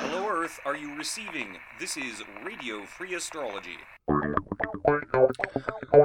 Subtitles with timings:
[0.00, 1.56] hello Earth, are you receiving?
[1.80, 3.78] This is Radio Free Astrology.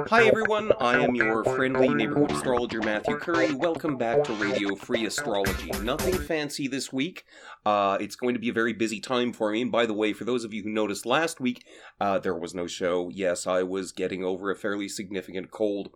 [0.08, 3.52] Hi everyone, I am your friendly neighborhood astrologer Matthew Curry.
[3.52, 5.72] Welcome back to Radio Free Astrology.
[5.82, 7.24] Nothing fancy this week.
[7.66, 9.60] Uh, it's going to be a very busy time for me.
[9.62, 11.66] And by the way, for those of you who noticed last week,
[12.00, 13.10] uh, there was no show.
[13.10, 15.90] Yes, I was getting over a fairly significant cold.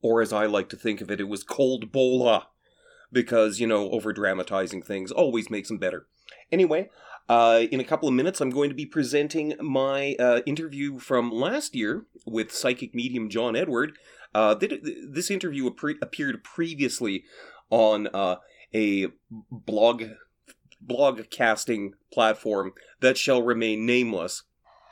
[0.00, 2.46] Or as I like to think of it, it was cold bola.
[3.10, 6.06] Because, you know, over dramatizing things always makes them better.
[6.52, 6.90] Anyway,
[7.28, 11.30] uh, in a couple of minutes, I'm going to be presenting my uh, interview from
[11.30, 13.92] last year with psychic medium John Edward.
[14.34, 17.24] Uh, this interview appeared previously
[17.70, 18.36] on uh,
[18.74, 19.08] a
[19.50, 20.04] blog
[20.80, 24.44] blog casting platform that shall remain nameless.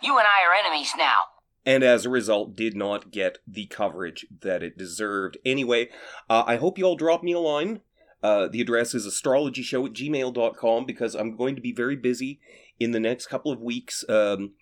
[0.03, 1.17] You and I are enemies now.
[1.65, 5.39] And as a result, did not get the coverage that it deserved.
[5.45, 5.89] Anyway,
[6.29, 7.81] uh, I hope you all drop me a line
[8.23, 12.41] uh, the address is astrologyshow at gmail.com because I'm going to be very busy
[12.79, 14.53] in the next couple of weeks um,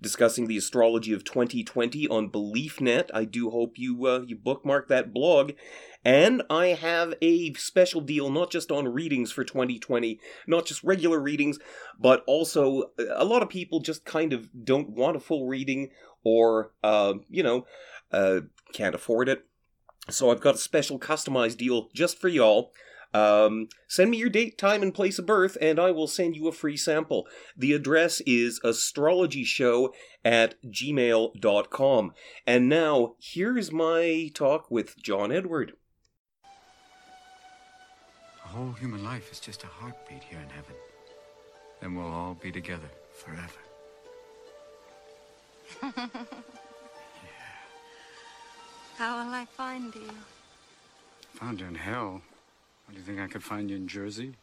[0.00, 3.10] discussing the astrology of 2020 on BeliefNet.
[3.12, 5.52] I do hope you uh, you bookmark that blog.
[6.04, 11.18] And I have a special deal not just on readings for 2020, not just regular
[11.18, 11.58] readings,
[11.98, 15.90] but also uh, a lot of people just kind of don't want a full reading
[16.22, 17.66] or, uh, you know,
[18.12, 18.40] uh,
[18.72, 19.46] can't afford it.
[20.10, 22.72] So I've got a special customized deal just for y'all.
[23.14, 26.48] Um, send me your date, time, and place of birth, and I will send you
[26.48, 27.28] a free sample.
[27.56, 29.90] The address is astrologyshow
[30.24, 32.12] at gmail.com.
[32.44, 35.74] And now, here's my talk with John Edward.
[38.44, 40.74] A whole human life is just a heartbeat here in heaven.
[41.80, 43.60] Then we'll all be together forever.
[45.82, 46.24] yeah.
[48.96, 50.10] How will I find you?
[51.34, 52.22] Found you in hell.
[52.94, 54.34] Do you think I could find you in Jersey?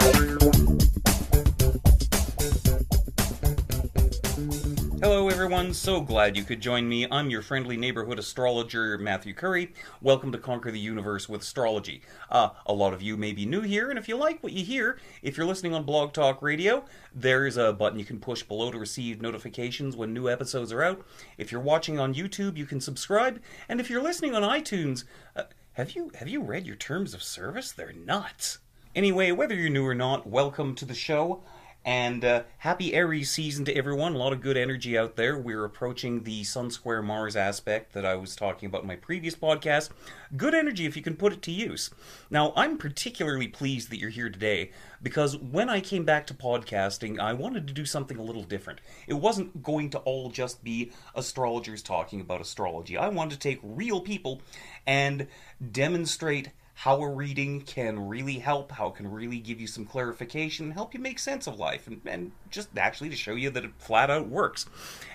[5.11, 5.73] Hello, everyone.
[5.73, 7.05] So glad you could join me.
[7.11, 9.73] I'm your friendly neighborhood astrologer, Matthew Curry.
[10.01, 12.01] Welcome to Conquer the Universe with Astrology.
[12.29, 14.63] Uh, a lot of you may be new here, and if you like what you
[14.63, 18.71] hear, if you're listening on Blog Talk Radio, there's a button you can push below
[18.71, 21.05] to receive notifications when new episodes are out.
[21.37, 25.03] If you're watching on YouTube, you can subscribe, and if you're listening on iTunes,
[25.35, 25.43] uh,
[25.73, 27.73] have you have you read your terms of service?
[27.73, 28.59] They're nuts.
[28.95, 31.43] Anyway, whether you're new or not, welcome to the show.
[31.83, 34.13] And uh, happy Aries season to everyone.
[34.13, 35.35] A lot of good energy out there.
[35.35, 39.33] We're approaching the Sun Square Mars aspect that I was talking about in my previous
[39.33, 39.89] podcast.
[40.37, 41.89] Good energy if you can put it to use.
[42.29, 44.69] Now, I'm particularly pleased that you're here today
[45.01, 48.79] because when I came back to podcasting, I wanted to do something a little different.
[49.07, 52.95] It wasn't going to all just be astrologers talking about astrology.
[52.95, 54.43] I wanted to take real people
[54.85, 55.25] and
[55.71, 60.71] demonstrate how a reading can really help, how it can really give you some clarification,
[60.71, 63.69] help you make sense of life, and, and just actually to show you that it
[63.77, 64.65] flat out works.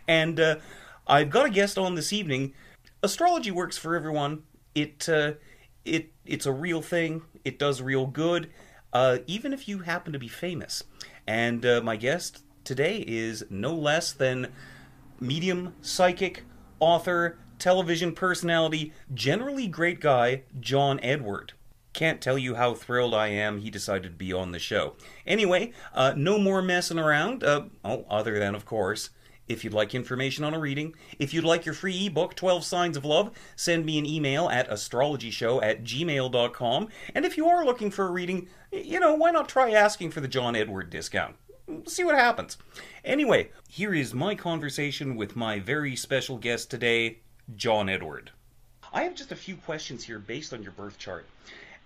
[0.06, 0.56] And uh,
[1.08, 2.54] I've got a guest on this evening.
[3.02, 4.44] Astrology works for everyone.
[4.76, 5.32] It uh,
[5.84, 7.22] it it's a real thing.
[7.44, 8.48] It does real good,
[8.92, 10.84] uh, even if you happen to be famous.
[11.26, 14.52] And uh, my guest today is no less than
[15.18, 16.44] medium, psychic,
[16.78, 21.54] author, television personality, generally great guy, John Edward.
[21.96, 24.96] Can't tell you how thrilled I am he decided to be on the show.
[25.26, 27.42] Anyway, uh, no more messing around.
[27.42, 29.08] Uh, oh, other than, of course,
[29.48, 32.98] if you'd like information on a reading, if you'd like your free ebook, 12 Signs
[32.98, 36.88] of Love, send me an email at astrologyshow at gmail.com.
[37.14, 40.20] And if you are looking for a reading, you know, why not try asking for
[40.20, 41.36] the John Edward discount?
[41.86, 42.58] see what happens.
[43.06, 47.20] Anyway, here is my conversation with my very special guest today,
[47.56, 48.32] John Edward.
[48.92, 51.24] I have just a few questions here based on your birth chart.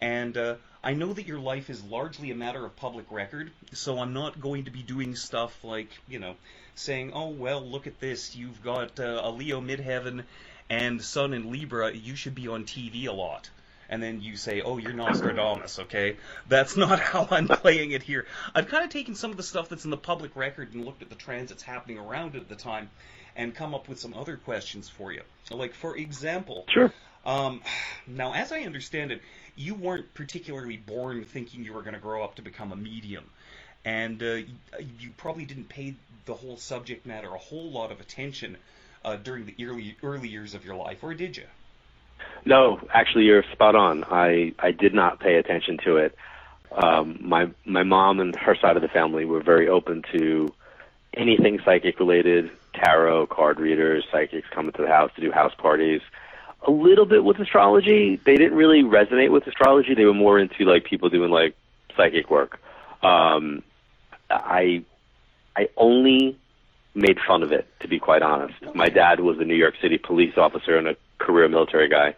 [0.01, 3.99] And uh, I know that your life is largely a matter of public record, so
[3.99, 6.37] I'm not going to be doing stuff like, you know,
[6.75, 10.25] saying, oh, well, look at this, you've got uh, a Leo midheaven
[10.71, 13.51] and Sun in Libra, you should be on TV a lot.
[13.91, 16.17] And then you say, oh, you're Nostradamus, okay?
[16.49, 18.25] That's not how I'm playing it here.
[18.55, 21.03] I've kind of taken some of the stuff that's in the public record and looked
[21.03, 22.89] at the transits happening around it at the time
[23.35, 25.23] and come up with some other questions for you.
[25.51, 26.93] Like, for example, sure.
[27.25, 27.63] Um,
[28.07, 29.21] now, as I understand it,
[29.57, 33.25] you weren't particularly born thinking you were going to grow up to become a medium,
[33.85, 34.39] and uh,
[34.99, 35.95] you probably didn't pay
[36.25, 38.57] the whole subject matter a whole lot of attention
[39.05, 41.45] uh, during the early early years of your life, or did you?
[42.45, 44.05] No, actually, you're spot on.
[44.05, 46.15] I I did not pay attention to it.
[46.73, 50.53] Um, my my mom and her side of the family were very open to
[51.13, 56.01] anything psychic related, tarot, card readers, psychics coming to the house to do house parties.
[56.67, 58.21] A little bit with astrology.
[58.25, 59.95] They didn't really resonate with astrology.
[59.95, 61.55] They were more into like people doing like
[61.97, 62.61] psychic work.
[63.03, 63.63] Um,
[64.31, 64.85] I
[65.57, 66.37] I only
[66.95, 68.55] made fun of it, to be quite honest.
[68.75, 72.15] My dad was a New York City police officer and a career military guy.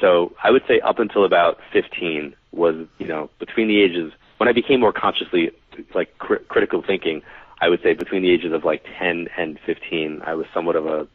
[0.00, 4.48] So I would say up until about 15 was, you know, between the ages, when
[4.48, 5.52] I became more consciously,
[5.94, 7.22] like, cr- critical thinking,
[7.60, 10.86] I would say between the ages of like 10 and 15, I was somewhat of
[10.86, 11.06] a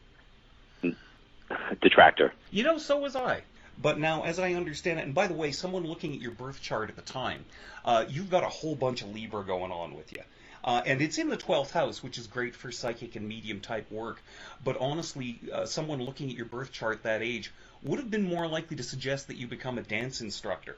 [1.80, 2.32] detractor.
[2.50, 3.42] You know, so was I.
[3.80, 6.60] But now, as I understand it, and by the way, someone looking at your birth
[6.60, 7.44] chart at the time,
[7.84, 10.22] uh, you've got a whole bunch of Libra going on with you.
[10.64, 13.90] Uh, and it's in the 12th house, which is great for psychic and medium type
[13.90, 14.22] work.
[14.62, 17.52] But honestly, uh, someone looking at your birth chart that age
[17.82, 20.76] would have been more likely to suggest that you become a dance instructor.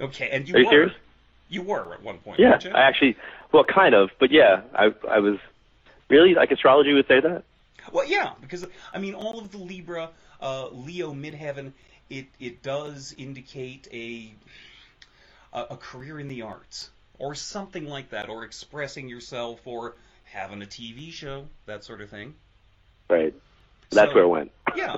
[0.00, 0.70] Okay, and you Are you were.
[0.70, 0.92] serious?
[1.48, 2.70] You were at one point, Yeah, weren't you?
[2.72, 3.16] I actually,
[3.52, 5.38] well, kind of, but yeah, I I was
[6.08, 7.44] really like astrology would say that.
[7.92, 10.10] Well, yeah, because I mean, all of the Libra,
[10.40, 11.72] uh, Leo, midheaven,
[12.10, 14.32] it it does indicate a,
[15.52, 19.94] a a career in the arts or something like that, or expressing yourself, or
[20.24, 22.34] having a TV show, that sort of thing.
[23.08, 23.34] Right.
[23.90, 24.52] That's So- where it went.
[24.74, 24.96] Yeah,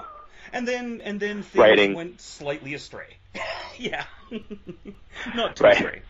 [0.53, 1.95] and then and then things Writing.
[1.95, 3.17] went slightly astray.
[3.79, 4.05] yeah,
[5.35, 5.75] not too Right.
[5.77, 6.03] astray.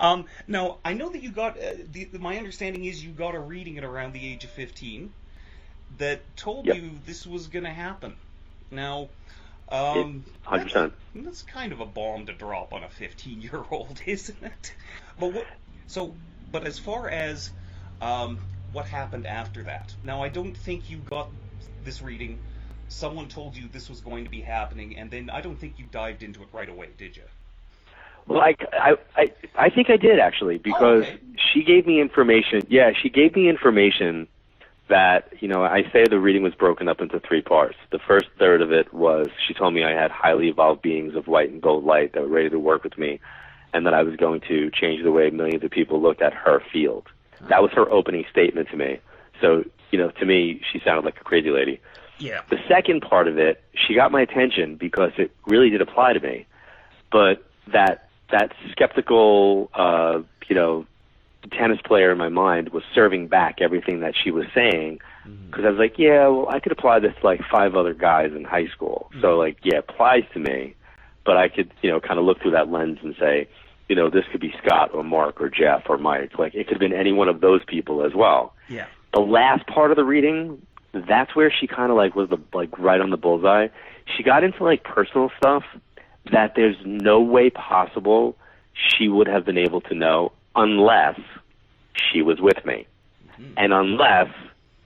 [0.00, 1.56] Um, now I know that you got.
[1.58, 4.50] Uh, the, the, my understanding is you got a reading at around the age of
[4.50, 5.12] fifteen
[5.96, 6.76] that told Yep.
[6.76, 8.14] you this was going to happen.
[8.70, 9.08] Now,
[9.70, 10.92] um, Hundred percent.
[11.14, 14.74] that's, that's kind of a bomb to drop on a fifteen-year-old, isn't it?
[15.18, 15.46] But what?
[15.86, 16.14] So,
[16.52, 17.50] but as far as
[18.00, 18.38] um,
[18.72, 21.28] what happened after that, now I don't think you got
[21.84, 22.38] this reading.
[22.88, 25.84] Someone told you this was going to be happening, and then I don't think you
[25.90, 27.24] dived into it right away, did you?
[28.26, 31.18] Well, I, I, I, I think I did actually because okay.
[31.52, 32.66] she gave me information.
[32.68, 34.28] Yeah, she gave me information
[34.88, 37.76] that you know I say the reading was broken up into three parts.
[37.90, 41.26] The first third of it was she told me I had highly evolved beings of
[41.26, 43.20] white and gold light that were ready to work with me,
[43.72, 46.62] and that I was going to change the way millions of people looked at her
[46.72, 47.06] field.
[47.48, 49.00] That was her opening statement to me.
[49.40, 51.80] So you know, to me, she sounded like a crazy lady.
[52.18, 52.42] Yeah.
[52.50, 56.20] The second part of it, she got my attention because it really did apply to
[56.20, 56.46] me.
[57.10, 60.86] But that that skeptical, uh, you know,
[61.50, 65.46] tennis player in my mind was serving back everything that she was saying mm-hmm.
[65.46, 68.32] because I was like, yeah, well, I could apply this to like five other guys
[68.34, 69.10] in high school.
[69.20, 69.38] So mm-hmm.
[69.38, 70.74] like, yeah, it applies to me,
[71.24, 73.48] but I could, you know, kind of look through that lens and say,
[73.88, 76.38] you know, this could be Scott or Mark or Jeff or Mike.
[76.38, 78.86] Like, it could have been any one of those people as well Yeah.
[79.14, 80.60] the last part of the reading,
[80.92, 83.68] that's where she kind of like was the like right on the bullseye.
[84.16, 85.64] She got into like personal stuff
[86.32, 88.36] that there's no way possible
[88.74, 91.20] she would have been able to know unless
[91.94, 92.86] she was with me.
[93.32, 93.52] Mm-hmm.
[93.56, 94.28] And unless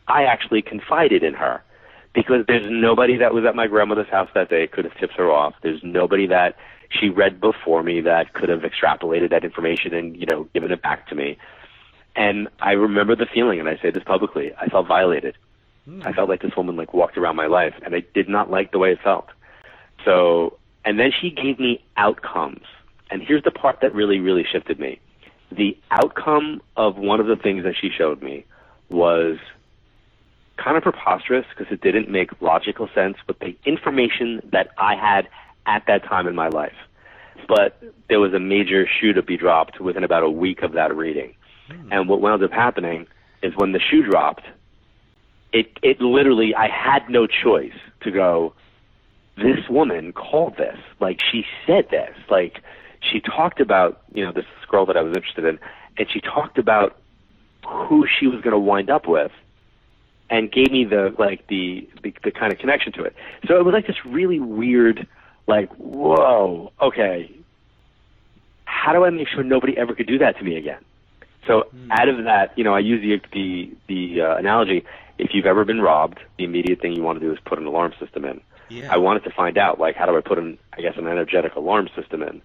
[0.09, 1.63] I actually confided in her.
[2.15, 5.31] Because there's nobody that was at my grandmother's house that day could have tipped her
[5.31, 5.55] off.
[5.63, 6.57] There's nobody that
[6.91, 10.83] she read before me that could have extrapolated that information and, you know, given it
[10.83, 11.39] back to me.
[12.15, 15.37] And I remember the feeling, and I say this publicly, I felt violated.
[15.87, 16.03] Hmm.
[16.05, 18.73] I felt like this woman like walked around my life, and I did not like
[18.73, 19.29] the way it felt.
[20.05, 22.65] So, and then she gave me outcomes.
[23.11, 25.01] And here's the part that really, really shifted me.
[25.57, 28.45] The outcome of one of the things that she showed me
[28.89, 29.39] was
[30.57, 35.29] kind of preposterous because it didn't make logical sense with the information that I had
[35.67, 36.75] at that time in my life.
[37.49, 40.95] But there was a major shoe to be dropped within about a week of that
[40.97, 41.35] reading.
[41.69, 41.93] Hmm.
[41.93, 43.07] And what wound up happening
[43.43, 44.45] is when the shoe dropped,
[45.53, 48.55] it it literally I had no choice to go.
[49.37, 52.63] This woman called this like she said this like
[53.01, 55.61] she talked about you know this girl that I was interested in,
[55.97, 56.97] and she talked about
[57.65, 59.31] who she was going to wind up with,
[60.31, 63.15] and gave me the like the, the the kind of connection to it.
[63.47, 65.07] So it was like this really weird
[65.47, 67.31] like whoa okay.
[68.65, 70.83] How do I make sure nobody ever could do that to me again?
[71.47, 74.85] So out of that, you know, I use the the the uh, analogy.
[75.19, 77.67] If you've ever been robbed, the immediate thing you want to do is put an
[77.67, 78.41] alarm system in.
[78.71, 78.91] Yeah.
[78.91, 81.55] I wanted to find out, like, how do I put an, I guess, an energetic
[81.55, 82.41] alarm system in?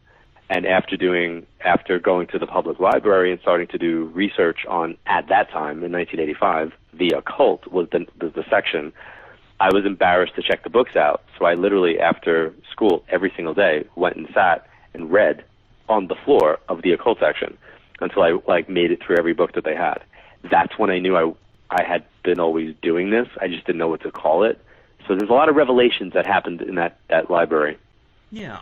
[0.49, 4.97] And after doing, after going to the public library and starting to do research on,
[5.05, 8.93] at that time in 1985, the occult was the was the section.
[9.59, 13.55] I was embarrassed to check the books out, so I literally, after school, every single
[13.55, 15.43] day, went and sat and read
[15.89, 17.57] on the floor of the occult section
[17.99, 20.03] until I like made it through every book that they had.
[20.49, 21.33] That's when I knew I
[21.69, 23.27] I had been always doing this.
[23.41, 24.61] I just didn't know what to call it.
[25.07, 27.77] So there's a lot of revelations that happened in that that library,
[28.31, 28.59] Yeah.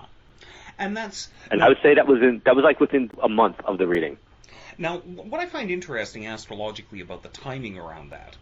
[0.78, 3.60] And that's and I would say that was in that was like within a month
[3.66, 4.18] of the reading.
[4.78, 8.36] Now, what I find interesting astrologically about the timing around that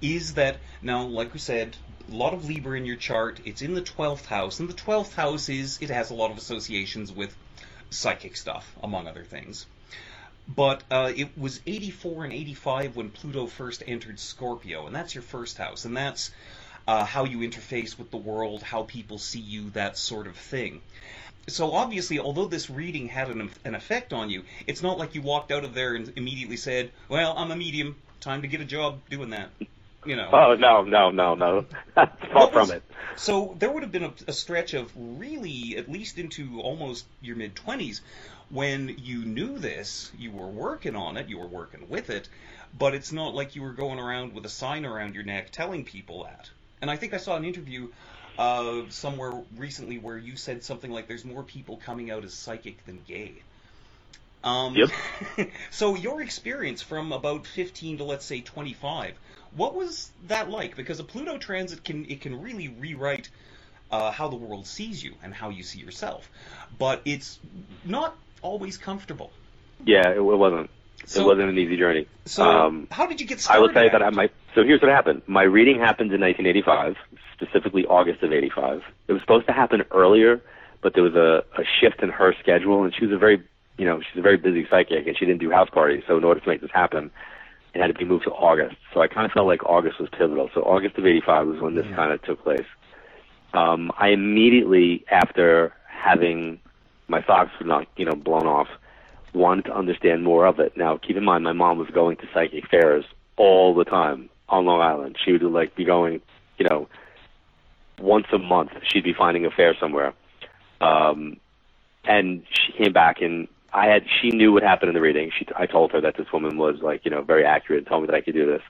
[0.00, 1.76] is that now, like we said,
[2.10, 3.40] a lot of Libra in your chart.
[3.44, 6.38] It's in the twelfth house, and the twelfth house is it has a lot of
[6.38, 7.36] associations with
[7.90, 9.66] psychic stuff, among other things.
[10.48, 15.22] But uh, it was 84 and 85 when Pluto first entered Scorpio, and that's your
[15.22, 16.30] first house, and that's
[16.86, 20.82] uh, how you interface with the world, how people see you, that sort of thing.
[21.48, 25.22] So obviously, although this reading had an, an effect on you, it's not like you
[25.22, 27.96] walked out of there and immediately said, "Well, I'm a medium.
[28.20, 29.50] Time to get a job doing that."
[30.04, 30.28] You know.
[30.32, 31.66] Oh no, no, no, no.
[32.32, 32.82] Far from it.
[33.16, 37.36] So there would have been a, a stretch of really, at least into almost your
[37.36, 38.02] mid twenties,
[38.48, 42.28] when you knew this, you were working on it, you were working with it,
[42.78, 45.84] but it's not like you were going around with a sign around your neck telling
[45.84, 46.50] people that.
[46.80, 47.88] And I think I saw an interview
[48.38, 52.84] uh, somewhere recently where you said something like, "There's more people coming out as psychic
[52.86, 53.34] than gay."
[54.44, 54.90] Um, Yep.
[55.70, 59.14] so your experience from about 15 to let's say 25,
[59.56, 60.76] what was that like?
[60.76, 63.28] Because a Pluto transit can it can really rewrite
[63.90, 66.30] uh, how the world sees you and how you see yourself,
[66.78, 67.38] but it's
[67.84, 69.30] not always comfortable.
[69.84, 70.70] Yeah, it, it wasn't.
[71.04, 72.06] So- it wasn't an easy journey.
[72.24, 74.80] So um, how did you get I will tell you that I my so here's
[74.80, 75.22] what happened.
[75.26, 76.96] My reading happened in 1985,
[77.36, 78.82] specifically August of 85.
[79.08, 80.40] It was supposed to happen earlier,
[80.82, 83.42] but there was a, a shift in her schedule, and she was a very
[83.78, 86.02] you know she's a very busy psychic, and she didn't do house parties.
[86.06, 87.10] So in order to make this happen,
[87.74, 88.76] it had to be moved to August.
[88.94, 90.50] So I kind of felt like August was pivotal.
[90.54, 92.66] So August of 85 was when this kind of took place.
[93.52, 96.60] Um, I immediately after having
[97.08, 98.68] my socks not you know blown off
[99.36, 100.76] wanted to understand more of it.
[100.76, 103.04] Now, keep in mind, my mom was going to psychic fairs
[103.36, 105.16] all the time on Long Island.
[105.22, 106.20] She would like be going,
[106.58, 106.88] you know,
[108.00, 108.70] once a month.
[108.82, 110.12] She'd be finding a fair somewhere,
[110.80, 111.38] um,
[112.04, 114.04] and she came back and I had.
[114.20, 115.30] She knew what happened in the reading.
[115.36, 118.02] She, I told her that this woman was like, you know, very accurate and told
[118.02, 118.62] me that I could do this.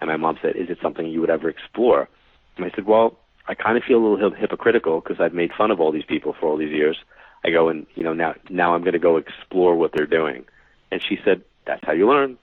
[0.00, 2.08] And my mom said, "Is it something you would ever explore?"
[2.56, 5.70] And I said, "Well, I kind of feel a little hypocritical because I've made fun
[5.70, 6.96] of all these people for all these years."
[7.44, 10.44] I go and you know now now I'm going to go explore what they're doing.
[10.90, 12.38] And she said, "That's how you learn."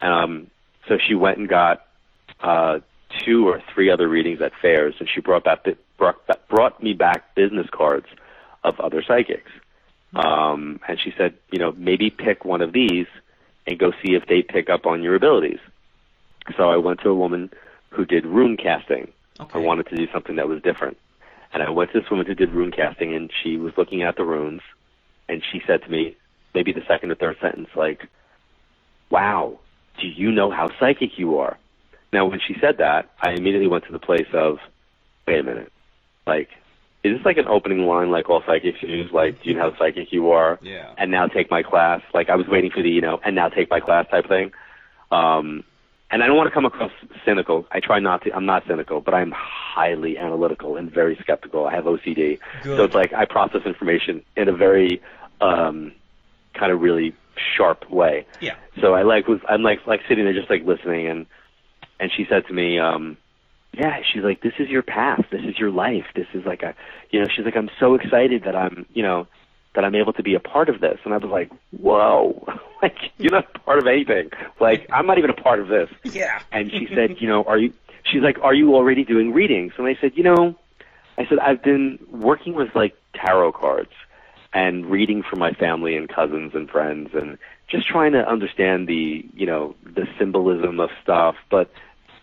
[0.00, 0.50] Um,
[0.88, 1.86] so she went and got
[2.40, 2.80] uh,
[3.24, 5.66] two or three other readings at fairs, and she brought back
[5.98, 8.06] brought, brought me back business cards
[8.62, 9.50] of other psychics.
[10.14, 13.06] Um, and she said, you know, maybe pick one of these
[13.66, 15.58] and go see if they pick up on your abilities.
[16.56, 17.50] So I went to a woman
[17.90, 19.12] who did rune casting.
[19.40, 19.58] Okay.
[19.58, 20.98] I wanted to do something that was different.
[21.52, 24.16] And I went to this woman who did rune casting, and she was looking at
[24.16, 24.60] the runes,
[25.28, 26.16] and she said to me,
[26.54, 28.08] maybe the second or third sentence, like,
[29.10, 29.58] wow,
[30.00, 31.56] do you know how psychic you are?
[32.14, 34.58] Now, when she said that, I immediately went to the place of,
[35.26, 35.72] wait a minute,
[36.28, 36.48] like,
[37.02, 39.10] is this like an opening line like all psychics use?
[39.12, 40.60] Like, do you know how psychic you are?
[40.62, 40.94] Yeah.
[40.96, 42.02] And now take my class.
[42.14, 44.52] Like, I was waiting for the, you know, and now take my class type thing.
[45.10, 45.64] Um,
[46.08, 46.92] and I don't want to come across
[47.24, 47.66] cynical.
[47.72, 48.32] I try not to.
[48.32, 51.66] I'm not cynical, but I'm highly analytical and very skeptical.
[51.66, 52.76] I have OCD, Good.
[52.76, 55.02] so it's like I process information in a very
[55.40, 55.90] um,
[56.54, 57.14] kind of really
[57.56, 58.26] sharp way.
[58.40, 58.54] Yeah.
[58.80, 61.26] So I like was I'm like like sitting there just like listening and
[62.00, 63.16] and she said to me, um,
[63.72, 66.74] yeah, she's like, This is your path, this is your life, this is like a
[67.10, 69.26] you know, she's like, I'm so excited that I'm you know,
[69.74, 72.46] that I'm able to be a part of this and I was like, Whoa
[72.82, 74.30] like you're not a part of anything.
[74.60, 75.88] Like I'm not even a part of this.
[76.04, 76.40] Yeah.
[76.52, 77.72] And she said, you know, are you
[78.04, 79.72] she's like, Are you already doing readings?
[79.78, 80.56] And I said, you know
[81.16, 83.92] I said, I've been working with like tarot cards
[84.52, 89.24] and reading for my family and cousins and friends and just trying to understand the
[89.34, 91.70] you know the symbolism of stuff but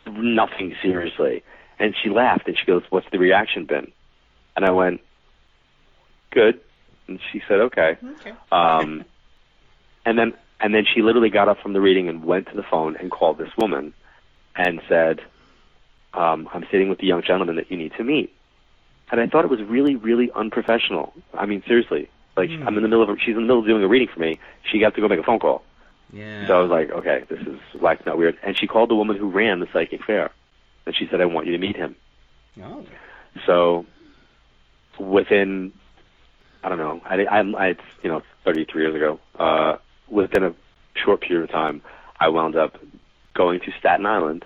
[0.08, 1.44] nothing seriously
[1.80, 3.92] and she laughed and she goes what's the reaction been
[4.56, 5.02] and i went
[6.32, 6.60] good
[7.08, 8.34] and she said okay Okay.
[8.52, 9.04] um
[10.06, 12.64] and then and then she literally got up from the reading and went to the
[12.64, 13.94] phone and called this woman
[14.56, 15.22] and said
[16.14, 18.34] um i'm sitting with the young gentleman that you need to meet
[19.12, 21.12] and I thought it was really, really unprofessional.
[21.34, 22.10] I mean, seriously.
[22.38, 24.08] Like, I'm in the middle of, a, she's in the middle of doing a reading
[24.08, 24.40] for me.
[24.64, 25.64] She got to go make a phone call.
[26.14, 26.48] Yeah.
[26.48, 28.38] So I was like, okay, this is like not weird.
[28.44, 30.32] And she called the woman who ran the psychic fair,
[30.86, 31.96] and she said, I want you to meet him.
[32.62, 32.86] Oh.
[33.46, 33.86] So
[35.00, 35.72] within,
[36.64, 39.20] I don't know, I, I'm, I, it's, you know, 33 years ago.
[39.38, 39.78] Uh,
[40.10, 40.54] within a
[40.96, 41.82] short period of time,
[42.20, 42.78] I wound up
[43.34, 44.46] going to Staten Island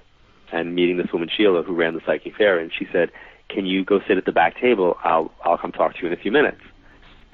[0.51, 3.11] and meeting this woman Sheila who ran the psychic fair, and she said,
[3.49, 4.97] "Can you go sit at the back table?
[5.03, 6.61] I'll I'll come talk to you in a few minutes."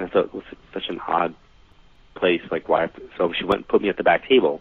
[0.01, 0.43] And I thought it was
[0.73, 1.35] such an odd
[2.15, 2.41] place.
[2.49, 2.89] Like why?
[3.19, 4.59] So she went and put me at the back table,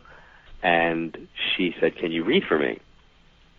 [0.63, 2.79] and she said, "Can you read for me?"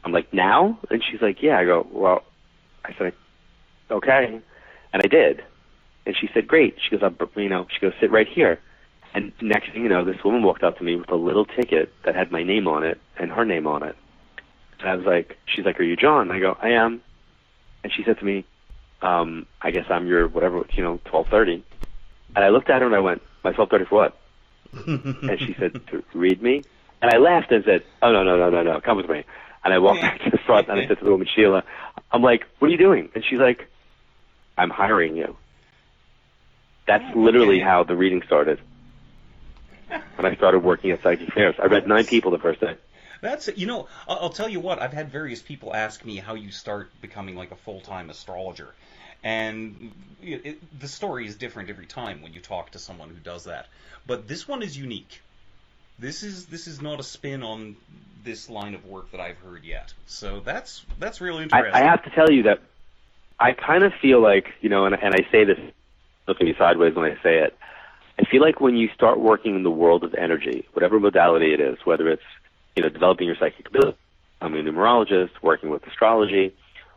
[0.03, 2.23] I'm like, "Now?" And she's like, "Yeah." I go, "Well,"
[2.85, 3.13] I said,
[3.89, 4.39] "Okay,"
[4.93, 5.43] and I did.
[6.05, 8.59] And she said, "Great." She goes, "I'll, you know," she goes, "Sit right here."
[9.15, 11.91] And next thing you know, this woman walked up to me with a little ticket
[12.05, 13.95] that had my name on it and her name on it.
[14.79, 16.31] And I was like, she's like, are you John?
[16.31, 17.01] I go, I am.
[17.83, 18.45] And she said to me,
[19.01, 21.63] um, I guess I'm your whatever, you know, 1230.
[22.35, 24.17] And I looked at her and I went, my 1230 for what?
[25.29, 26.63] and she said, to read me.
[27.01, 29.23] And I laughed and said, oh, no, no, no, no, no, come with me.
[29.63, 31.63] And I walked back to the front and I said to the woman, Sheila,
[32.11, 33.09] I'm like, what are you doing?
[33.13, 33.67] And she's like,
[34.57, 35.35] I'm hiring you.
[36.87, 38.59] That's literally how the reading started.
[40.15, 42.75] When I started working at Psychic Fairs, I read nine people the first day.
[43.21, 46.33] That's you know I'll, I'll tell you what I've had various people ask me how
[46.33, 48.73] you start becoming like a full time astrologer,
[49.23, 53.15] and it, it, the story is different every time when you talk to someone who
[53.15, 53.67] does that.
[54.07, 55.21] But this one is unique.
[55.99, 57.75] This is this is not a spin on
[58.23, 59.93] this line of work that I've heard yet.
[60.07, 61.73] So that's that's really I, interesting.
[61.73, 62.61] I have to tell you that
[63.39, 65.57] I kind of feel like, you know, and, and I say this,
[66.27, 67.57] look at me sideways when I say it.
[68.19, 71.59] I feel like when you start working in the world of energy, whatever modality it
[71.59, 72.21] is, whether it's,
[72.75, 73.97] you know, developing your psychic ability,
[74.39, 76.53] becoming a numerologist, working with astrology,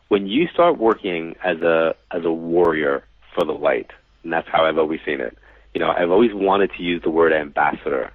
[0.09, 3.91] when you start working as a as a warrior for the light,
[4.23, 5.37] and that's how I've always seen it.
[5.75, 8.13] You know, I've always wanted to use the word ambassador,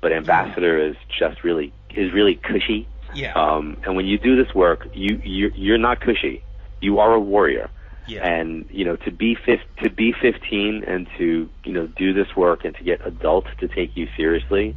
[0.00, 2.86] but ambassador is just really is really cushy.
[3.14, 3.32] yeah.
[3.34, 6.42] Um, and when you do this work, you you're, you're not cushy.
[6.80, 7.70] You are a warrior.
[8.06, 8.26] yeah.
[8.26, 12.36] And you know, to be fif- to be 15 and to you know do this
[12.36, 14.76] work and to get adults to take you seriously.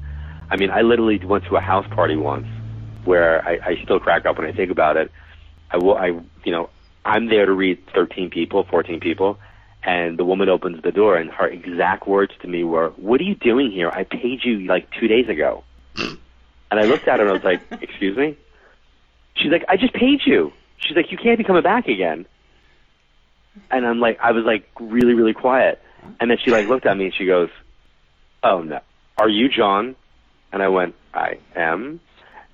[0.50, 2.48] I mean, I literally went to a house party once
[3.04, 5.12] where I, I still crack up when I think about it.
[5.72, 6.08] I will, I
[6.44, 6.70] you know,
[7.04, 9.38] I'm there to read 13 people, 14 people,
[9.84, 13.24] and the woman opens the door and her exact words to me were, "What are
[13.24, 13.90] you doing here?
[13.90, 15.64] I paid you like two days ago."
[15.96, 16.18] and
[16.72, 18.38] I looked at her and I was like, "Excuse me."
[19.36, 22.26] She's like, "I just paid you." She's like, "You can't be coming back again."
[23.72, 25.82] And I'm like, I was like really, really quiet.
[26.20, 27.50] And then she like looked at me and she goes,
[28.44, 28.80] "Oh no,
[29.18, 29.96] are you John?"
[30.52, 32.00] And I went, "I am."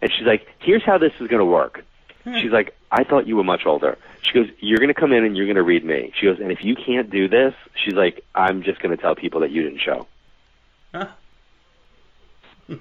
[0.02, 1.86] And she's like, "Here's how this is going to work."
[2.24, 2.38] Hmm.
[2.40, 5.24] She's like, "I thought you were much older." She goes, "You're going to come in
[5.24, 7.96] and you're going to read me." She goes, "And if you can't do this," she's
[7.96, 10.08] like, "I'm just going to tell people that you didn't show."
[10.94, 11.08] Huh.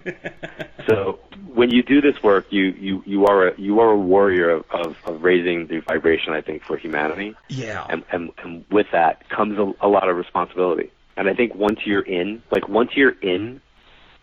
[0.87, 1.19] So
[1.53, 4.65] when you do this work, you you you are a you are a warrior of
[4.71, 6.33] of, of raising the vibration.
[6.33, 7.37] I think for humanity.
[7.49, 7.87] yeah.
[7.89, 10.91] and, and, and with that comes a, a lot of responsibility.
[11.17, 13.61] And I think once you're in, like once you're in,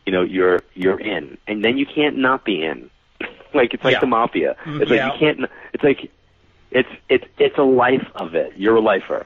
[0.06, 2.89] you know, you're you're in, and then you can't not be in.
[3.58, 4.00] Like it's like Yeah.
[4.00, 4.56] the mafia.
[4.65, 5.52] Mm, It's like you can't.
[5.74, 6.10] It's like
[6.72, 8.54] it's it's it's a life of it.
[8.56, 9.26] You're a lifer.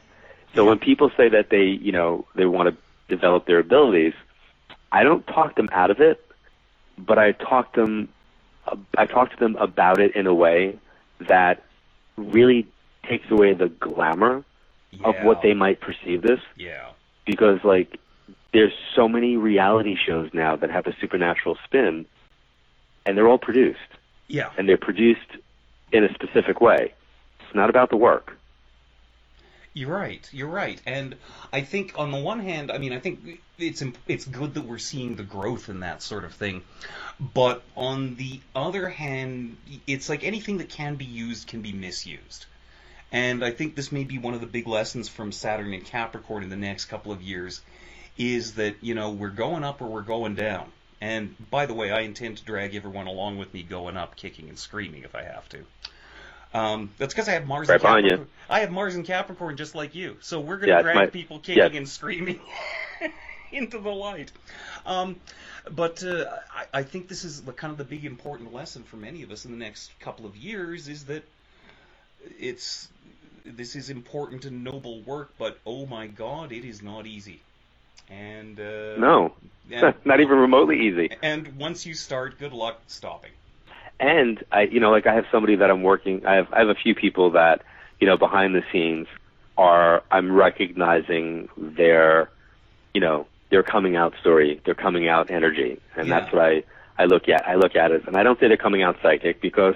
[0.55, 2.75] So when people say that they you know they want to
[3.15, 4.13] develop their abilities,
[4.91, 6.25] I don't talk them out of it,
[6.97, 8.09] but I talk them
[8.97, 10.77] I talk to them about it in a way
[11.27, 11.63] that
[12.17, 12.67] really
[13.07, 14.43] takes away the glamour
[15.03, 16.89] of what they might perceive this Yeah.
[17.25, 17.97] because like
[18.53, 22.05] there's so many reality shows now that have a supernatural spin
[23.05, 23.79] and they're all produced
[24.31, 24.49] Yeah.
[24.57, 25.19] and they're produced
[25.91, 26.93] in a specific way.
[27.41, 28.37] It's not about the work.
[29.73, 30.27] You're right.
[30.33, 30.81] You're right.
[30.85, 31.15] And
[31.53, 34.77] I think on the one hand, I mean, I think it's it's good that we're
[34.77, 36.63] seeing the growth in that sort of thing.
[37.19, 39.55] But on the other hand,
[39.87, 42.45] it's like anything that can be used can be misused.
[43.13, 46.43] And I think this may be one of the big lessons from Saturn and Capricorn
[46.43, 47.61] in the next couple of years
[48.17, 50.71] is that, you know, we're going up or we're going down.
[51.01, 54.47] And by the way, I intend to drag everyone along with me going up, kicking
[54.49, 55.59] and screaming if I have to.
[56.53, 58.03] Um, that's because I have Mars Right and.
[58.03, 58.27] Capricorn.
[58.49, 60.17] I have Mars and Capricorn just like you.
[60.21, 61.73] So we're going to Yeah, drag my- people kicking yes.
[61.75, 62.39] and screaming
[63.51, 64.31] into the light.
[64.85, 65.15] Um,
[65.71, 68.97] but uh, I, I think this is the kind of the big important lesson for
[68.97, 71.23] many of us in the next couple of years is that
[72.39, 72.89] it's
[73.43, 77.41] this is important and noble work, but oh my God, it is not easy.
[78.11, 79.33] And uh, No.
[79.71, 81.09] and, not even remotely easy.
[81.23, 83.31] and once you start, good luck stopping.
[83.99, 86.25] And I, you know, like I have somebody that I'm working.
[86.25, 87.61] I have I have a few people that,
[87.99, 89.07] you know, behind the scenes
[89.57, 92.29] are I'm recognizing their,
[92.93, 96.19] you know, their coming out story, their coming out energy, and Yeah.
[96.19, 96.63] that's what I
[96.97, 97.47] I look at.
[97.47, 99.75] I look at it, and I don't say they're coming out psychic because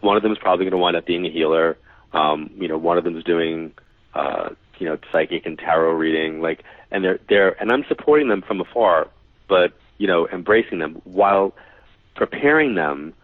[0.00, 1.76] one of them is probably going to wind up being a healer.
[2.12, 3.72] Um, you know, one of them is doing,
[4.14, 8.42] uh, you know, psychic and tarot reading, like, and they're they're and I'm supporting them
[8.42, 9.08] from afar,
[9.48, 11.54] but you know, embracing them while
[12.14, 13.14] preparing them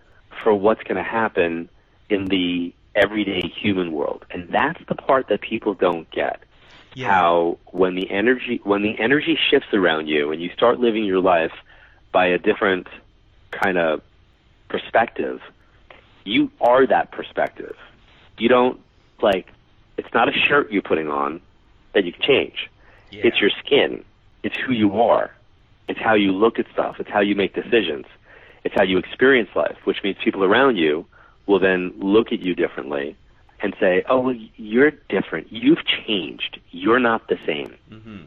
[0.42, 1.68] for what's going to happen
[2.08, 4.24] in the everyday human world.
[4.30, 6.42] And that's the part that people don't get.
[7.06, 11.20] How when the energy when the energy shifts around you and you start living your
[11.20, 11.52] life
[12.12, 12.88] by a different
[13.52, 14.02] kind of
[14.68, 15.40] perspective,
[16.24, 17.76] you are that perspective.
[18.38, 18.80] You don't
[19.22, 19.46] like
[20.00, 21.40] it's not a shirt you're putting on
[21.94, 22.70] that you can change.
[23.10, 23.22] Yeah.
[23.26, 24.02] It's your skin.
[24.42, 25.30] It's who you are.
[25.88, 26.96] It's how you look at stuff.
[27.00, 28.06] It's how you make decisions.
[28.64, 31.04] It's how you experience life, which means people around you
[31.46, 33.16] will then look at you differently
[33.62, 35.52] and say, "Oh, well, you're different.
[35.52, 36.60] You've changed.
[36.70, 38.22] You're not the same." Mm-hmm.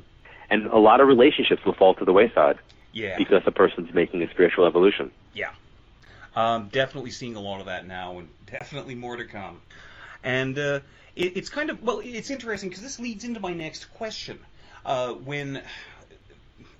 [0.52, 2.58] And a lot of relationships will fall to the wayside
[2.92, 3.18] Yeah.
[3.18, 5.10] because the person's making a spiritual evolution.
[5.34, 5.52] Yeah.
[6.36, 9.62] Um, definitely seeing a lot of that now, and definitely more to come.
[10.24, 10.80] And uh,
[11.16, 14.40] it, it's kind of well, it's interesting because this leads into my next question.
[14.86, 15.62] Uh, when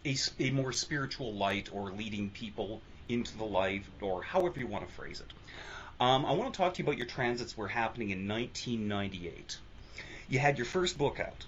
[0.06, 4.94] a more spiritual light, or leading people into the light, or however you want to
[4.94, 5.34] phrase it,
[6.04, 9.58] um, I want to talk to you about your transits were happening in 1998.
[10.30, 11.46] You had your first book out.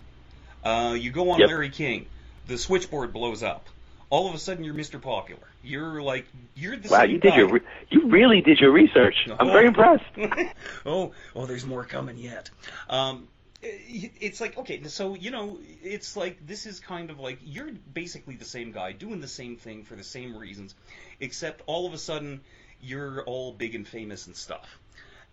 [0.64, 1.50] Uh, you go on Yep.
[1.50, 2.06] Larry King.
[2.48, 3.68] The switchboard blows up.
[4.10, 5.02] All of a sudden, you're Mr.
[5.02, 5.48] Popular.
[5.66, 6.26] You're like
[6.56, 7.38] you're the Wow, same you did guy.
[7.38, 9.16] your re- you really did your research.
[9.40, 10.04] I'm very impressed.
[10.86, 12.50] oh, oh, there's more coming yet.
[12.90, 13.28] Um,
[13.62, 18.36] it's like okay, so you know, it's like this is kind of like you're basically
[18.36, 20.76] the same guy doing the same thing for the same reasons,
[21.20, 22.42] except all of a sudden
[22.82, 24.80] you're all big and famous and stuff.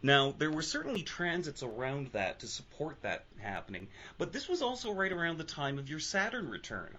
[0.05, 3.87] Now, there were certainly transits around that to support that happening,
[4.19, 6.97] but this was also right around the time of your Saturn return.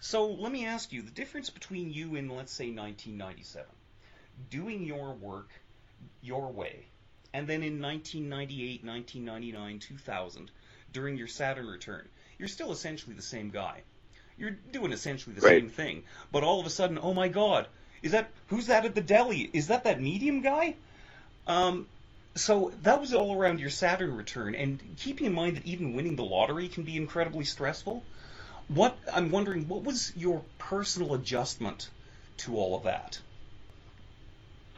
[0.00, 3.66] So let me ask you the difference between you in, let's say, 1997,
[4.50, 5.50] doing your work
[6.22, 6.86] your way,
[7.34, 10.50] and then in 1998, 1999, 2000,
[10.92, 12.08] during your Saturn return,
[12.38, 13.82] you're still essentially the same guy.
[14.36, 15.60] You're doing essentially the Right.
[15.60, 17.66] same thing, but all of a sudden, oh my God,
[18.02, 19.50] is that who's that at the deli?
[19.52, 20.76] Is that that medium guy?
[21.48, 21.88] Um,
[22.36, 26.14] so that was all around your Saturn return, and keeping in mind that even winning
[26.14, 28.04] the lottery can be incredibly stressful.
[28.68, 31.88] What I'm wondering, what was your personal adjustment
[32.38, 33.18] to all of that?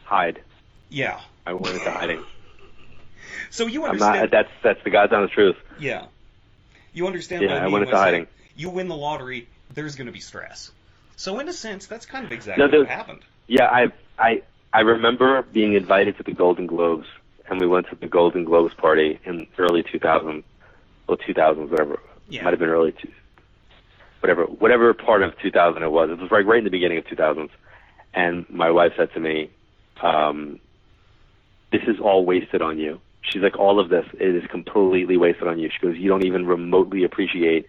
[0.05, 0.41] Hide.
[0.89, 1.21] Yeah.
[1.47, 2.25] I went into hiding.
[3.51, 4.21] So you I'm understand?
[4.21, 4.31] not.
[4.31, 5.57] That's that's the honest truth.
[5.79, 6.07] Yeah.
[6.93, 8.27] You understand Yeah, what I I went into hiding.
[8.57, 10.71] You win the lottery, there's going to be stress.
[11.17, 13.21] So in a sense, that's kind of exactly No, what happened.
[13.47, 17.07] Yeah, I I I remember being invited to the Golden Globes,
[17.49, 20.45] and we went to the Golden Globes party in early 2000,
[21.09, 21.99] or 2000s, whatever.
[22.29, 22.45] Yeah.
[22.45, 23.11] Might have been early two,
[24.21, 26.11] whatever whatever part of 2000 it was.
[26.11, 27.51] It was right right in the beginning of 2000s,
[28.15, 29.51] and my wife said to me,
[30.03, 30.61] um,
[31.73, 35.49] "This is all wasted on you." She's like, "All of this it is completely wasted
[35.49, 37.67] on you." She goes, "You don't even remotely appreciate."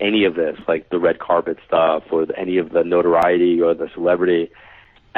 [0.00, 3.74] Any of this, like the red carpet stuff, or the, any of the notoriety or
[3.74, 4.48] the celebrity,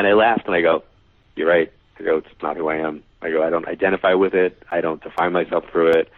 [0.01, 0.83] and I laughed and I go,
[1.37, 1.71] You're right.
[1.99, 3.03] I go, It's not who I am.
[3.21, 4.63] I go, I don't identify with it.
[4.71, 6.11] I don't define myself through it.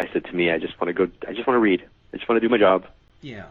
[0.00, 1.84] I said to me, I just want to go I just want to read.
[2.14, 2.86] I just want to do my job.
[3.20, 3.46] Yeah.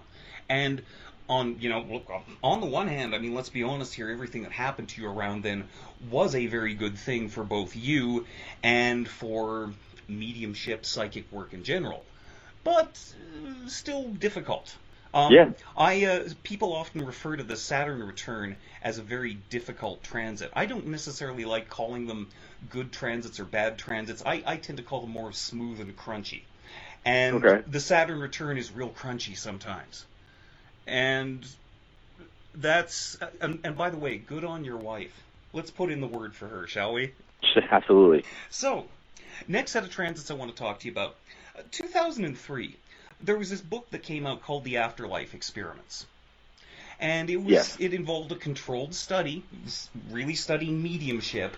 [0.49, 0.83] And
[1.29, 2.03] on, you know,
[2.43, 5.07] on the one hand, I mean, let's be honest here, everything that happened to you
[5.09, 8.25] around then was a very good thing for both you
[8.63, 9.73] and for
[10.07, 12.05] mediumship, psychic work in general.
[12.63, 14.77] But uh, still difficult.
[15.13, 15.53] Um, Yeah.
[15.75, 20.51] I uh, people often refer to the Saturn return as a very difficult transit.
[20.53, 22.29] I don't necessarily like calling them
[22.69, 24.21] good transits or bad transits.
[24.25, 26.43] I, I tend to call them more smooth and crunchy.
[27.05, 27.63] And Okay.
[27.65, 30.05] the Saturn return is real crunchy sometimes.
[30.87, 31.45] And
[32.55, 35.13] that's and, and by the way, good on your wife.
[35.53, 37.13] Let's put in the word for her, shall we?
[37.71, 38.23] Absolutely.
[38.49, 38.87] So,
[39.47, 41.15] next set of transits I want to talk to you about.
[41.57, 42.75] Uh, 2003,
[43.21, 46.05] there was this book that came out called The Afterlife Experiments.
[46.99, 47.77] And it was Yes.
[47.79, 49.43] it involved a controlled study,
[50.09, 51.55] really studying mediumship,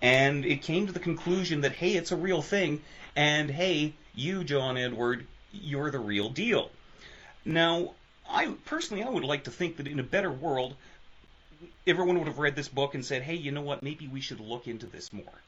[0.00, 2.80] and it came to the conclusion that hey, it's a real thing,
[3.14, 6.70] and hey, you, John Edward, you're the real deal.
[7.44, 7.92] Now,
[8.32, 10.74] I personally I would like to think that in a better world,
[11.86, 13.82] everyone would have read this book and said, "Hey, you know what?
[13.82, 15.42] Maybe we should look into this more."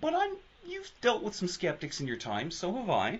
[0.00, 3.18] But I'm you've dealt with some skeptics in your time, so have I.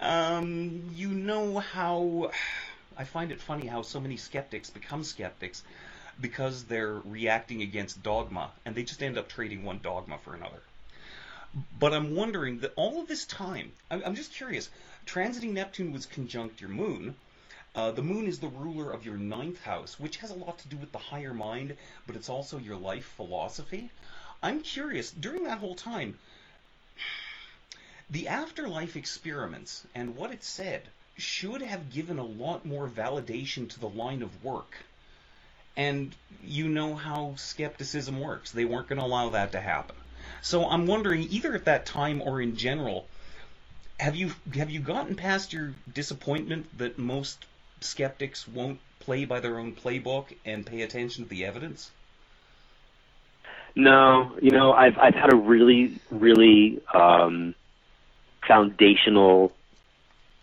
[0.00, 2.30] Um, you know how
[2.96, 5.62] I find it funny how so many skeptics become skeptics
[6.20, 10.62] because they're reacting against dogma, and they just end up trading one dogma for another.
[11.78, 14.70] But I'm wondering that all of this time, I'm, I'm just curious.
[15.06, 17.14] Transiting Neptune was conjunct your moon.
[17.74, 20.68] Uh, the moon is the ruler of your ninth house, which has a lot to
[20.68, 23.90] do with the higher mind, but it's also your life philosophy.
[24.42, 26.16] I'm curious, during that whole time,
[28.08, 30.82] the afterlife experiments and what it said
[31.16, 34.76] should have given a lot more validation to the line of work.
[35.76, 38.52] And you know how skepticism works.
[38.52, 39.96] They weren't going to allow that to happen.
[40.42, 43.06] So I'm wondering, either at that time or in general,
[43.98, 47.44] have you have you gotten past your disappointment that most
[47.84, 51.90] skeptics won't play by their own playbook and pay attention to the evidence?
[53.76, 57.54] No, you know, I've I've had a really, really um,
[58.46, 59.52] foundational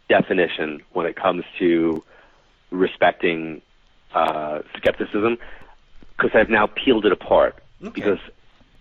[0.09, 2.03] definition when it comes to
[2.71, 3.61] respecting
[4.13, 5.37] uh, skepticism
[6.17, 7.91] because I've now peeled it apart Okay.
[7.93, 8.19] because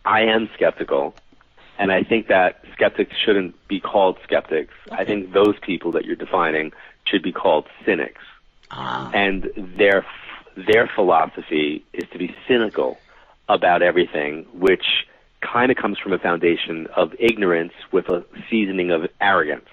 [0.04, 1.14] I am skeptical,
[1.78, 4.74] and I think that skeptics shouldn't be called skeptics.
[4.90, 6.72] I think those people that you're defining
[7.04, 8.22] should be called cynics,
[8.70, 9.10] Ah.
[9.12, 10.04] and their
[10.56, 12.98] their philosophy is to be cynical
[13.48, 14.84] about everything, which
[15.40, 19.68] kind of comes from a foundation of ignorance with a seasoning of arrogance.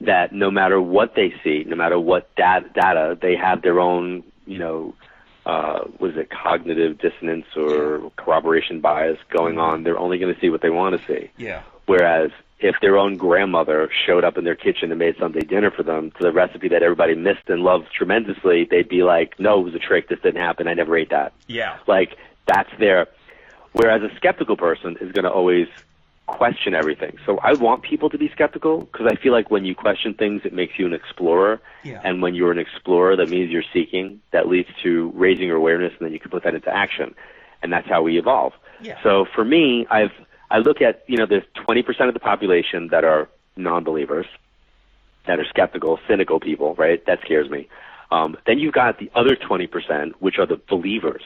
[0.00, 4.22] That no matter what they see, no matter what dat- data, they have their own,
[4.46, 4.94] you know,
[5.46, 9.84] uh, was it cognitive dissonance or corroboration bias going on.
[9.84, 11.30] They're only going to see what they want to see.
[11.36, 11.62] Yeah.
[11.86, 12.30] Whereas
[12.60, 16.10] if their own grandmother showed up in their kitchen and made Sunday dinner for them
[16.12, 19.74] to the recipe that everybody missed and loved tremendously, they'd be like, "No, it was
[19.74, 20.08] a trick.
[20.08, 20.68] This didn't happen.
[20.68, 21.78] I never ate that." Yeah.
[21.86, 23.08] Like that's their.
[23.72, 25.68] Whereas a skeptical person is going to always
[26.26, 27.16] question everything.
[27.26, 30.42] So I want people to be skeptical because I feel like when you question things,
[30.44, 31.60] it makes you an explorer.
[31.82, 32.00] Yeah.
[32.04, 34.20] And when you're an explorer, that means you're seeking.
[34.32, 37.14] That leads to raising your awareness, and then you can put that into action.
[37.62, 38.52] And that's how we evolve.
[38.80, 39.02] Yeah.
[39.02, 40.12] So for me, I've
[40.50, 44.26] I look at you know there's 20% of the population that are non-believers,
[45.26, 47.04] that are skeptical, cynical people, right?
[47.06, 47.68] That scares me.
[48.10, 51.22] Um, then you've got the other 20%, which are the believers,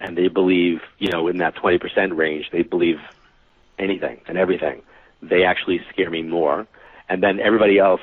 [0.00, 2.98] and they believe you know in that 20% range, they believe
[3.78, 4.82] anything and everything.
[5.22, 6.66] They actually scare me more.
[7.08, 8.02] And then everybody else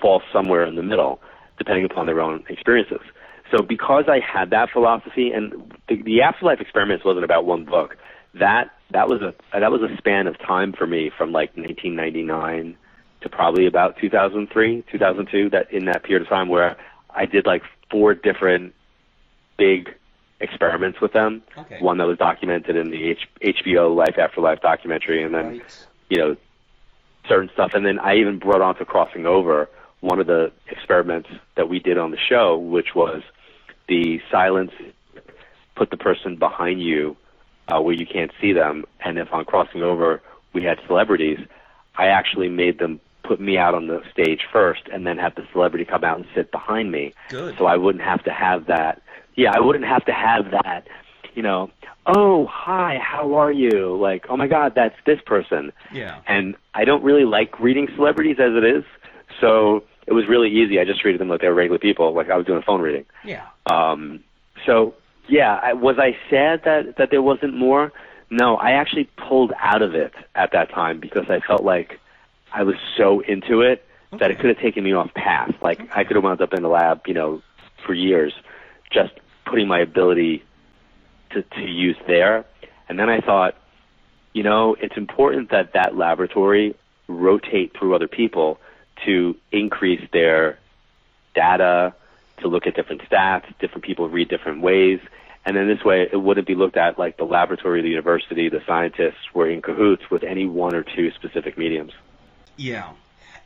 [0.00, 1.20] falls somewhere in the middle,
[1.58, 3.00] depending upon their own experiences.
[3.50, 7.96] So because I had that philosophy, and the, the afterlife experiments wasn't about one book,
[8.34, 12.76] that that was a that was a span of time for me from like 1999
[13.22, 15.50] to probably about 2003, 2002.
[15.50, 16.76] That in that period of time where
[17.10, 18.74] I did like four different
[19.58, 19.94] big
[20.40, 21.42] experiments with them.
[21.56, 21.78] Okay.
[21.80, 23.28] One that was documented in the H-
[23.64, 25.86] HBO Life After Life documentary, and then Right.
[26.08, 26.36] you know
[27.28, 27.72] certain stuff.
[27.74, 29.68] And then I even brought on to crossing over
[30.00, 33.22] one of the experiments that we did on the show, which was
[33.88, 34.72] the silence.
[35.74, 37.16] Put the person behind you
[37.72, 40.20] uh, where you can't see them, and if on crossing over
[40.52, 41.38] we had celebrities,
[41.96, 45.46] I actually made them put me out on the stage first, and then have the
[45.52, 47.56] celebrity come out and sit behind me, Good.
[47.56, 49.00] so I wouldn't have to have that.
[49.36, 50.86] Yeah, I wouldn't have to have that.
[51.34, 51.70] You know,
[52.06, 53.96] oh hi, how are you?
[53.96, 56.18] Like, oh my God, that's this person Yeah.
[56.26, 58.84] and I don't really like reading celebrities as it is.
[59.40, 60.78] So it was really easy.
[60.78, 62.82] I just treated them like they were regular people, like I was doing a phone
[62.82, 63.06] reading.
[63.24, 63.46] Yeah.
[63.70, 64.22] Um,
[64.66, 64.94] so
[65.28, 67.92] yeah, I, was I sad that that there wasn't more?
[68.30, 72.00] No, I actually pulled out of it at that time because I felt like
[72.52, 73.84] I was so into it
[74.18, 75.54] that it could have taken me off path.
[75.62, 77.42] Like I could have wound up in the lab, you know,
[77.84, 78.32] for years,
[78.90, 79.12] just
[79.44, 80.44] putting my ability
[81.30, 82.44] to to use there.
[82.88, 83.54] And then I thought,
[84.32, 86.74] you know, it's important that that laboratory
[87.08, 88.58] rotate through other people
[89.04, 90.58] to increase their
[91.34, 91.94] data,
[92.42, 95.00] to look at different stats, different people read different ways.
[95.44, 98.62] And then this way, it wouldn't be looked at like the laboratory, the university, the
[98.66, 101.92] scientists were in cahoots with any one or two specific mediums.
[102.56, 102.92] Yeah,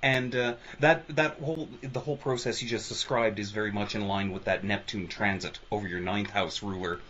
[0.02, 4.06] and uh, that that whole the whole process you just described is very much in
[4.06, 7.00] line with that Neptune transit over your ninth house ruler,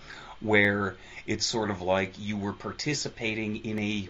[0.40, 0.96] where
[1.26, 4.08] it's sort of like you were participating in a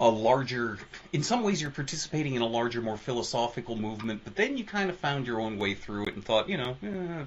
[0.00, 0.78] a larger
[1.12, 4.90] in some ways you're participating in a larger more philosophical movement but then you kind
[4.90, 7.24] of found your own way through it and thought you know eh,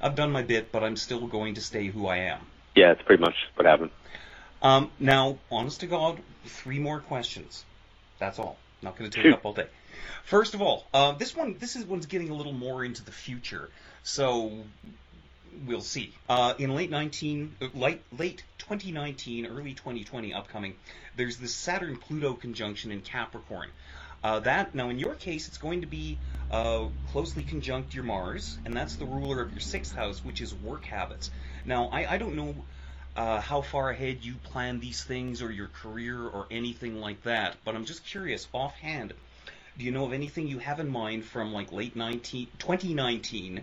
[0.00, 2.40] i've done my bit but i'm still going to stay who i am
[2.74, 3.90] Yeah, it's pretty much what happened.
[4.62, 7.64] um, now, honest to God, three more questions.
[8.18, 8.56] That's all.
[8.82, 9.34] Not going to take Shoot.
[9.34, 9.66] up all day.
[10.24, 13.12] First of all, uh, this one, this is one's getting a little more into the
[13.12, 13.68] future,
[14.02, 14.52] so
[15.66, 16.12] we'll see.
[16.28, 20.74] Uh, in late 19, uh, late late 2019, early 2020, upcoming,
[21.16, 23.70] there's this Saturn Pluto conjunction in Capricorn.
[24.22, 26.18] Uh, that now, in your case, it's going to be
[26.50, 30.54] uh, closely conjunct your Mars, and that's the ruler of your sixth house, which is
[30.54, 31.30] work habits.
[31.64, 32.54] Now, I, I don't know
[33.16, 37.56] uh, how far ahead you plan these things or your career or anything like that.
[37.64, 39.14] But I'm just curious, offhand,
[39.78, 43.62] do you know of anything you have in mind from like late 19, 2019,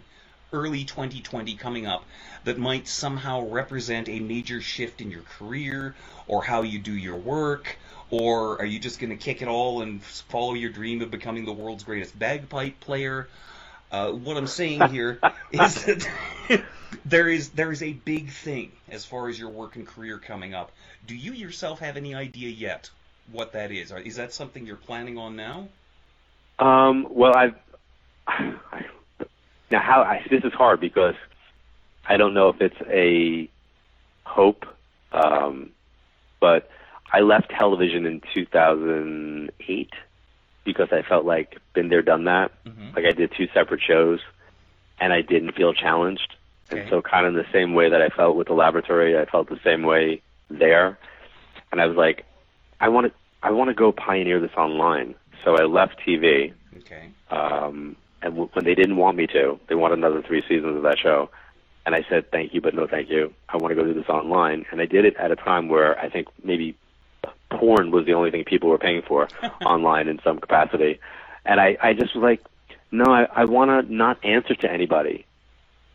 [0.54, 2.06] early 2020 coming up
[2.44, 5.96] that might somehow represent a major shift in your career
[6.28, 7.78] or how you do your work?
[8.12, 11.46] Or are you just going to kick it all and follow your dream of becoming
[11.46, 13.28] the world's greatest bagpipe player?
[13.92, 15.20] Uh, what I'm saying here
[15.52, 16.08] is that
[17.06, 20.54] there is there is a big thing as far as your work and career coming
[20.54, 20.72] up.
[21.08, 22.90] Do you yourself have any idea yet
[23.32, 23.92] what that is?
[23.92, 25.68] Is that something you're planning on now?
[26.60, 27.56] Um, well, I've
[29.72, 31.16] now how I, this is hard because
[32.08, 33.50] I don't know if it's a
[34.24, 34.66] hope,
[35.12, 35.72] um,
[36.40, 36.70] but
[37.12, 39.90] I left television in 2008
[40.64, 42.52] because I felt like been there, done that.
[42.66, 42.96] Mhm.
[42.96, 44.20] Like I did two separate shows,
[45.00, 46.36] and I didn't feel challenged.
[46.72, 46.82] Okay.
[46.82, 49.50] And so, kind of the same way that I felt with the laboratory, I felt
[49.50, 50.98] the same way there.
[51.72, 52.26] And I was like,
[52.80, 55.14] I want to, I want to go pioneer this online.
[55.44, 57.10] So I left TV, Okay.
[57.30, 60.84] um, and w- when they didn't want me to, they wanted another three seasons of
[60.84, 61.30] that show.
[61.86, 63.34] And I said, thank you, but no thank you.
[63.48, 64.66] I want to go do this online.
[64.72, 66.76] And I did it at a time where I think maybe
[67.52, 69.30] porn was the only thing people were paying for
[69.66, 71.00] online in some capacity.
[71.46, 72.44] And I, I just was like,
[72.92, 75.26] no, I, I want to not answer to anybody.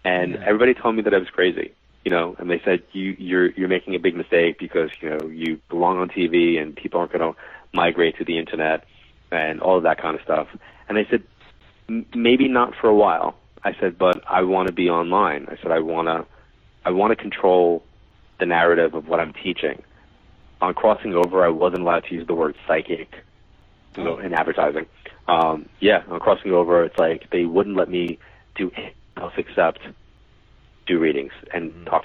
[0.05, 0.45] And Yeah.
[0.47, 3.69] everybody told me that I was crazy, you know, and they said, you, you're, you're
[3.69, 7.33] making a big mistake because, you know, you belong on TV and people aren't going
[7.35, 7.39] to
[7.73, 8.85] migrate to the internet
[9.33, 10.49] and all of that kind of stuff.
[10.89, 11.27] And I said, "M-
[12.15, 13.37] maybe not for a while.
[13.63, 15.47] I said, but I want to be online.
[15.49, 16.27] I said, I want to,
[16.85, 17.83] I want to control
[18.39, 19.83] the narrative of what I'm teaching.
[20.63, 23.09] On crossing over, I wasn't allowed to use the word psychic,
[23.97, 24.87] in advertising.
[25.29, 28.19] Um, yeah, on crossing over, it's like they wouldn't let me
[28.55, 29.81] do anything else except
[30.87, 32.05] do readings and talk.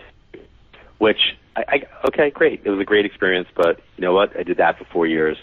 [0.98, 2.62] Which I, I okay, great.
[2.64, 4.38] It was a great experience, but you know what?
[4.38, 5.38] I did that for four years.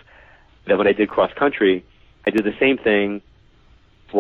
[0.67, 1.85] Then when I did cross country,
[2.27, 3.21] I did the same thing.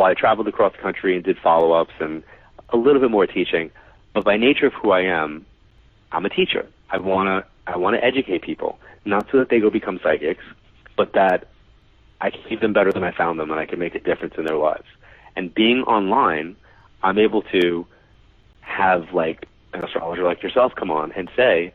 [0.00, 2.22] I traveled across the country and did follow ups and
[2.70, 3.70] a little bit more teaching.
[4.14, 5.44] But by nature of who I am,
[6.10, 6.66] I'm a teacher.
[6.90, 10.44] I wanna I wanna educate people, not so that they go become psychics,
[10.96, 11.48] but that
[12.20, 14.34] I can keep them better than I found them, and I can make a difference
[14.38, 14.86] in their lives.
[15.36, 16.56] And being online,
[17.02, 17.86] I'm able to
[18.60, 21.72] have like an astrologer like yourself come on and say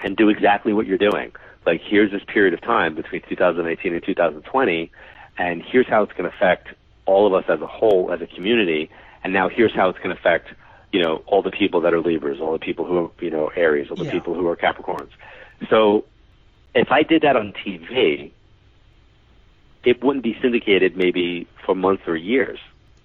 [0.00, 1.32] and do exactly what you're doing.
[1.66, 4.90] Like here's this period of time between 2018 and 2020,
[5.38, 6.68] and here's how it's going to affect
[7.06, 8.90] all of us as a whole, as a community.
[9.24, 10.48] And now here's how it's going to affect,
[10.92, 13.50] you know, all the people that are Libras, all the people who are, you know,
[13.56, 14.12] Aries, all the Yeah.
[14.12, 15.10] people who are Capricorns.
[15.70, 16.04] So
[16.74, 18.32] if I did that on TV,
[19.84, 22.58] it wouldn't be syndicated maybe for months or years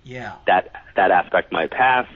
[0.03, 0.33] Yeah.
[0.45, 2.07] that that aspect might pass.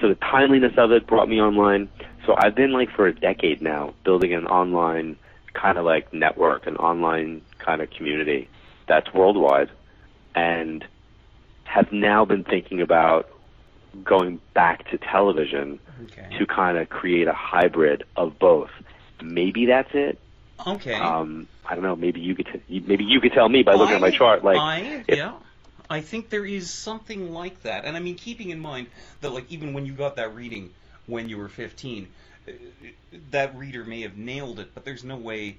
[0.00, 1.88] So the timeliness of it brought me online.
[2.24, 5.16] So I've been like for a decade now building an online
[5.54, 8.48] kind of like network, an online kind of community
[8.86, 9.70] that's worldwide,
[10.34, 10.84] and
[11.68, 13.28] have now been thinking about
[14.04, 16.38] going back to television Okay.
[16.38, 18.70] to kind of create a hybrid of both.
[19.20, 20.18] Maybe that's it.
[20.66, 20.94] Okay.
[20.94, 21.96] Um, I don't know.
[21.96, 24.44] Maybe you could t- maybe you could tell me by looking at my chart.
[24.44, 25.34] Like, I, if- yeah,
[25.90, 28.86] I think there is something like that, and I mean, keeping in mind
[29.20, 30.72] that like even when you got that reading
[31.06, 32.06] when you were 15,
[32.46, 32.52] uh,
[33.30, 35.56] that reader may have nailed it, but there's no way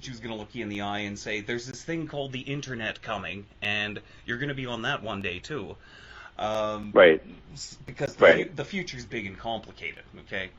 [0.00, 2.40] she was gonna look you in the eye and say, "There's this thing called the
[2.40, 5.76] internet coming, and you're gonna be on that one day too."
[6.36, 7.22] Um, right.
[7.86, 8.56] because the, Right.
[8.56, 10.02] the future's big and complicated.
[10.20, 10.50] Okay,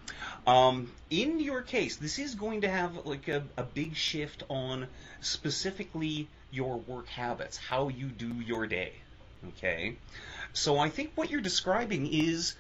[0.47, 4.88] um, in your case, this is going to have like a, a big shift on
[5.19, 8.93] specifically your work habits, how you do your day.
[9.49, 9.97] Okay,
[10.54, 12.56] so I think what you're describing is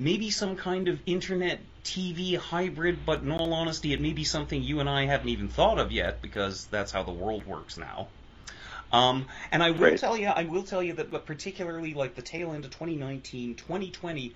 [0.00, 4.62] maybe some kind of internet TV hybrid, but in all honesty, it may be something
[4.62, 8.08] you and I haven't even thought of yet because that's how the world works now.
[8.92, 9.98] Um, and I will Right.
[9.98, 13.56] tell you, I will tell you that, but particularly like the tail end of 2019,
[13.56, 14.34] 2020,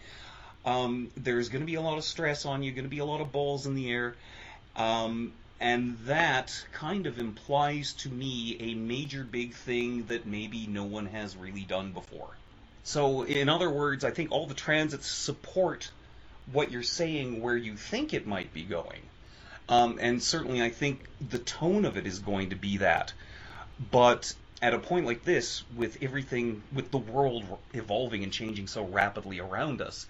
[0.66, 3.04] um, there's going to be a lot of stress on you, going to be a
[3.04, 4.16] lot of balls in the air,
[4.76, 10.84] um, and that kind of implies to me a major big thing that maybe no
[10.84, 12.38] one has really done before.
[12.84, 15.90] So, in other words, I think all the transits support
[16.52, 19.00] what you're saying where you think it might be going.
[19.70, 23.14] Um, and certainly, I think the tone of it is going to be that.
[23.90, 28.84] But at a point like this, with everything, with the world evolving and changing so
[28.84, 30.06] rapidly around us,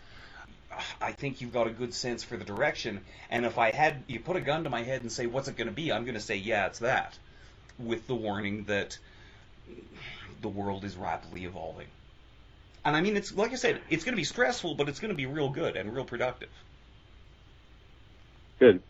[1.01, 3.03] I think you've got a good sense for the direction.
[3.31, 5.57] And if I had you put a gun to my head and say, "What's it
[5.57, 7.17] going to be?" I'm going to say, "Yeah, it's that,"
[7.79, 8.99] with the warning that
[10.43, 11.87] the world is rapidly evolving.
[12.85, 15.11] And I mean, it's like I said, it's going to be stressful, but it's going
[15.11, 16.51] to be real good and real productive.
[18.59, 18.83] Good.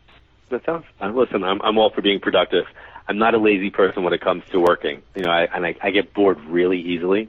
[0.50, 0.84] That sounds.
[1.00, 2.64] Uh, listen, I'm I'm all for being productive.
[3.08, 5.02] I'm not a lazy person when it comes to working.
[5.14, 7.28] You know, I and I, I get bored really easily.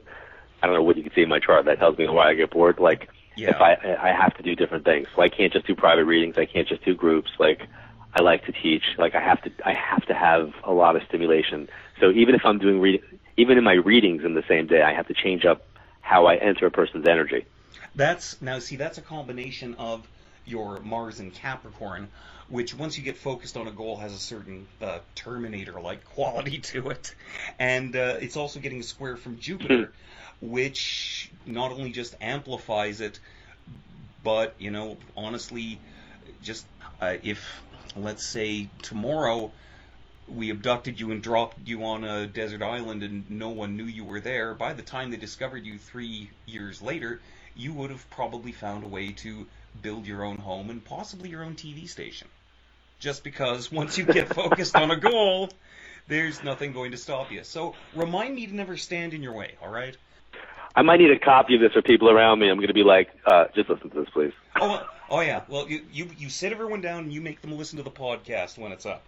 [0.62, 2.34] I don't know what you can see in my chart that tells me why I
[2.34, 2.78] get bored.
[2.78, 3.50] Like Yeah.
[3.50, 6.36] if I I have to do different things, so I can't just do private readings.
[6.38, 7.30] I can't just do groups.
[7.38, 7.62] Like
[8.14, 8.84] I like to teach.
[8.98, 11.68] Like I have to I have to have a lot of stimulation.
[12.00, 13.02] So even if I'm doing read,
[13.36, 15.62] even in my readings in the same day, I have to change up
[16.06, 17.46] how I enter a person's energy.
[17.96, 20.06] That's now see that's a combination of
[20.44, 22.06] your Mars and Capricorn,
[22.48, 26.90] which once you get focused on a goal has a certain uh, Terminator-like quality to
[26.90, 27.12] it,
[27.58, 29.92] and uh, it's also getting a square from Jupiter,
[30.40, 33.18] which not only just amplifies it,
[34.22, 35.80] but you know honestly,
[36.40, 36.66] just
[37.00, 37.44] uh, if
[37.96, 39.50] let's say tomorrow
[40.28, 44.04] we abducted you and dropped you on a desert island and no one knew you
[44.04, 47.20] were there, by the time they discovered you three years later,
[47.54, 49.46] you would have probably found a way to
[49.82, 52.28] build your own home and possibly your own TV station.
[52.98, 55.50] Just because once you get focused on a goal,
[56.08, 57.44] there's nothing going to stop you.
[57.44, 59.96] So remind me to never stand in your way, all right?
[60.74, 62.48] I might need a copy of this for people around me.
[62.48, 64.32] I'm going to be like, uh, just listen to this, please.
[64.60, 65.42] Oh, oh yeah.
[65.48, 68.58] Well, you, you you sit everyone down and you make them listen to the podcast
[68.58, 69.02] when it's up.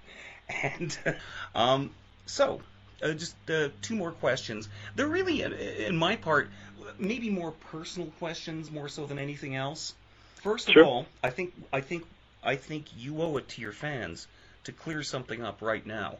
[0.62, 0.98] And
[1.54, 1.90] um,
[2.26, 2.60] so,
[3.02, 4.68] uh, just uh, two more questions.
[4.96, 6.50] They're really, in, in my part,
[6.98, 9.94] maybe more personal questions more so than anything else.
[10.42, 12.04] First of all, I think I think
[12.44, 14.26] I think you owe it to your fans
[14.64, 16.16] to clear something up right now.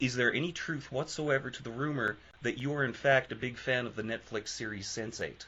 [0.00, 3.56] Is there any truth whatsoever to the rumor that you are in fact a big
[3.56, 5.44] fan of the Netflix series Sense8?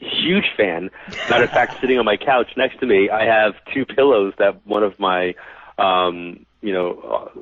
[0.00, 0.90] Huge fan.
[1.30, 4.66] Matter of fact, sitting on my couch next to me, I have two pillows that
[4.66, 5.34] one of my,
[5.78, 6.98] um, you know,
[7.36, 7.40] uh,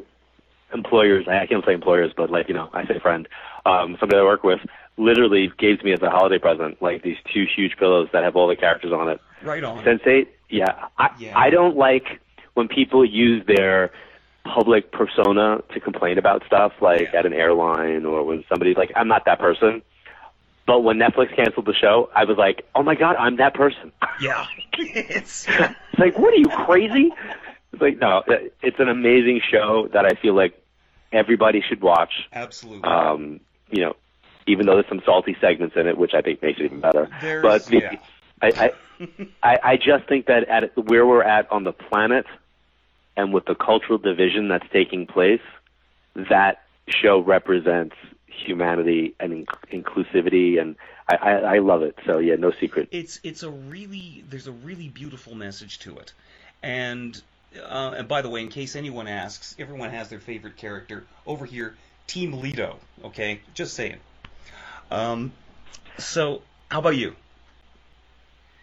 [0.75, 3.29] employers, I can't say employers, but like, you know, I say friend,
[3.65, 4.61] um, somebody I work with,
[4.97, 8.37] literally gave to me as a holiday present, like these two huge pillows that have
[8.37, 9.21] all the characters on it.
[9.43, 9.85] Right on.
[9.85, 10.87] Sense8, yeah.
[10.99, 11.39] I, Yeah.
[11.39, 12.21] I don't like
[12.55, 13.91] when people use their
[14.45, 17.21] public persona to complain about stuff, like Yeah.
[17.21, 19.83] at an airline or when somebody's like, I'm not that person.
[20.67, 23.91] But when Netflix canceled the show, I was like, oh my God, I'm that person.
[24.21, 24.45] Yeah.
[24.79, 27.11] it's It's like, what are you crazy?
[27.73, 28.23] It's like, no,
[28.63, 30.61] it's an amazing show that I feel like
[31.13, 32.13] everybody should watch.
[32.33, 32.89] absolutely.
[32.89, 33.41] Um,
[33.71, 33.97] you know,
[34.47, 37.09] even though there's some salty segments in it, which I think makes it even better.
[37.21, 37.97] There's- but the, yeah.
[38.41, 38.73] I,
[39.43, 42.27] I, I, just think that at where we're at on the planet,
[43.17, 45.41] and with the cultural division that's taking place,
[46.15, 47.97] that show represents
[48.27, 50.77] humanity and in- inclusivity, and
[51.09, 51.99] I, I, I love it.
[52.07, 52.89] So yeah, no secret.
[52.93, 56.13] it's it's a really there's a really beautiful message to it,
[56.63, 57.21] and
[57.57, 61.45] uh, and by the way, in case anyone asks, everyone has their favorite character over
[61.45, 61.75] here.
[62.07, 63.99] Team Lito, okay, just saying.
[64.91, 65.33] Um,
[65.99, 67.15] so how about you?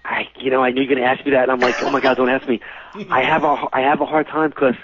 [0.04, 1.82] I, you know, I knew you were going to ask me that, and I'm like,
[1.82, 2.62] oh my god, don't ask me.
[3.10, 4.76] I have a, I have a hard time because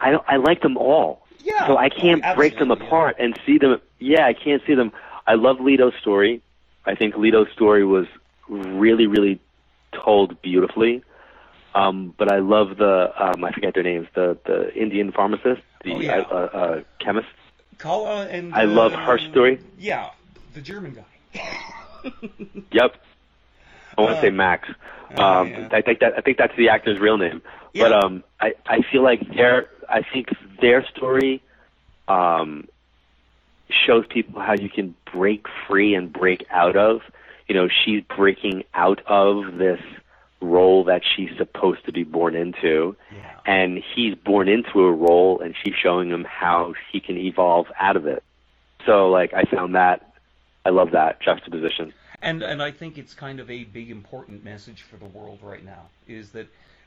[0.00, 1.24] I don't, I like them all.
[1.44, 1.66] Yeah.
[1.66, 3.80] So I can't Oh, break them apart and see them.
[3.98, 4.92] Yeah, I can't see them.
[5.26, 6.40] I love Lito's story.
[6.84, 8.06] I think Lito's story was
[8.48, 9.40] really, really
[9.92, 11.02] told beautifully.
[11.74, 15.94] Um, but I love the, um, I forget their names, the the Indian pharmacist, the
[15.94, 16.18] Oh, yeah.
[16.30, 17.28] uh, uh, chemist.
[17.78, 19.58] Kala and I love uh, her story.
[19.78, 20.10] Yeah,
[20.54, 21.40] the German guy.
[22.72, 22.96] Yep.
[23.96, 24.68] I want to Uh, say Max.
[25.16, 25.68] oh, Um, yeah.
[25.72, 27.42] I think that I think that's the actor's real name.
[27.74, 30.28] But um, I I feel like their I think
[30.60, 31.42] their story
[32.08, 32.68] um,
[33.86, 37.00] shows people how you can break free and break out of.
[37.48, 39.80] You know, she's breaking out of this
[40.42, 43.38] role that she's supposed to be born into, Yeah.
[43.46, 47.96] and he's born into a role, and she's showing him how he can evolve out
[47.96, 48.22] of it.
[48.84, 50.12] So, like, I found that
[50.64, 51.92] I love that juxtaposition.
[52.20, 55.64] And and I think it's kind of a big important message for the world right
[55.64, 56.46] now is that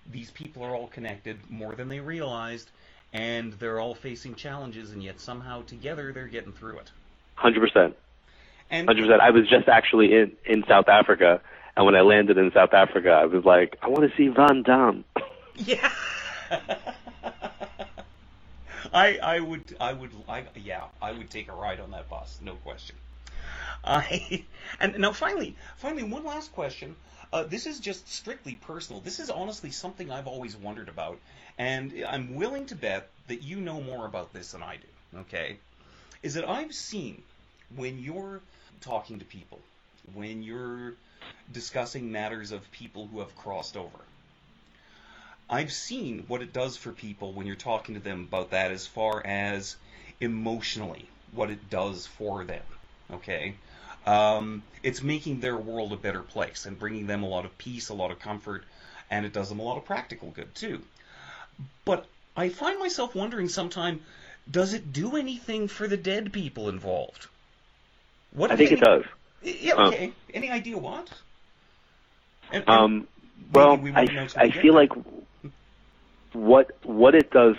[0.09, 2.69] these people are all connected more than they realized
[3.11, 6.91] and they're all facing challenges and yet somehow together they're getting through it.
[7.35, 7.97] Hundred percent.
[8.71, 9.21] And Hundred percent.
[9.21, 11.41] I was just actually in in South Africa,
[11.77, 14.63] and when I landed in South Africa, I was like, I want to see Van
[14.63, 15.03] Damme.
[15.57, 15.91] yeah.
[18.93, 22.39] I I would I would I yeah, I would take a ride on that bus,
[22.41, 22.95] no question.
[23.83, 24.45] I
[24.79, 26.95] and now finally, finally one last question.
[27.33, 29.01] Uh, this is just strictly personal.
[29.01, 31.19] This is honestly something I've always wondered about,
[31.57, 35.19] and I'm willing to bet that you know more about this than I do.
[35.19, 35.57] Okay,
[36.23, 37.21] is that I've seen
[37.75, 38.39] when you're
[38.79, 39.59] talking to people,
[40.13, 40.93] when you're
[41.51, 43.99] discussing matters of people who have crossed over.
[45.49, 48.87] I've seen what it does for people when you're talking to them about that as
[48.87, 49.75] far as
[50.19, 52.63] emotionally what it does for them.
[53.11, 53.55] Okay?
[54.05, 57.89] Um, it's making their world a better place and bringing them a lot of peace,
[57.89, 58.63] a lot of comfort,
[59.09, 60.81] and it does them a lot of practical good too.
[61.85, 62.05] But
[62.35, 64.01] I find myself wondering sometime
[64.49, 67.27] does it do anything for the dead people involved?
[68.31, 69.03] What I think it does.
[69.41, 70.11] Yeah, Uh, okay.
[70.33, 71.07] Any idea what?
[72.51, 73.07] And- and Um,
[73.53, 74.91] well, we I, won't know till I feel like
[76.33, 77.55] what what it does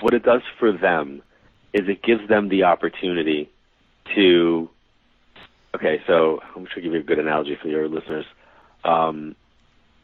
[0.00, 1.22] what it does for them
[1.72, 3.48] is it gives them the opportunity
[4.14, 4.68] to.
[5.74, 8.26] Okay, so I'm to give you a good analogy for your listeners.
[8.84, 9.34] Um,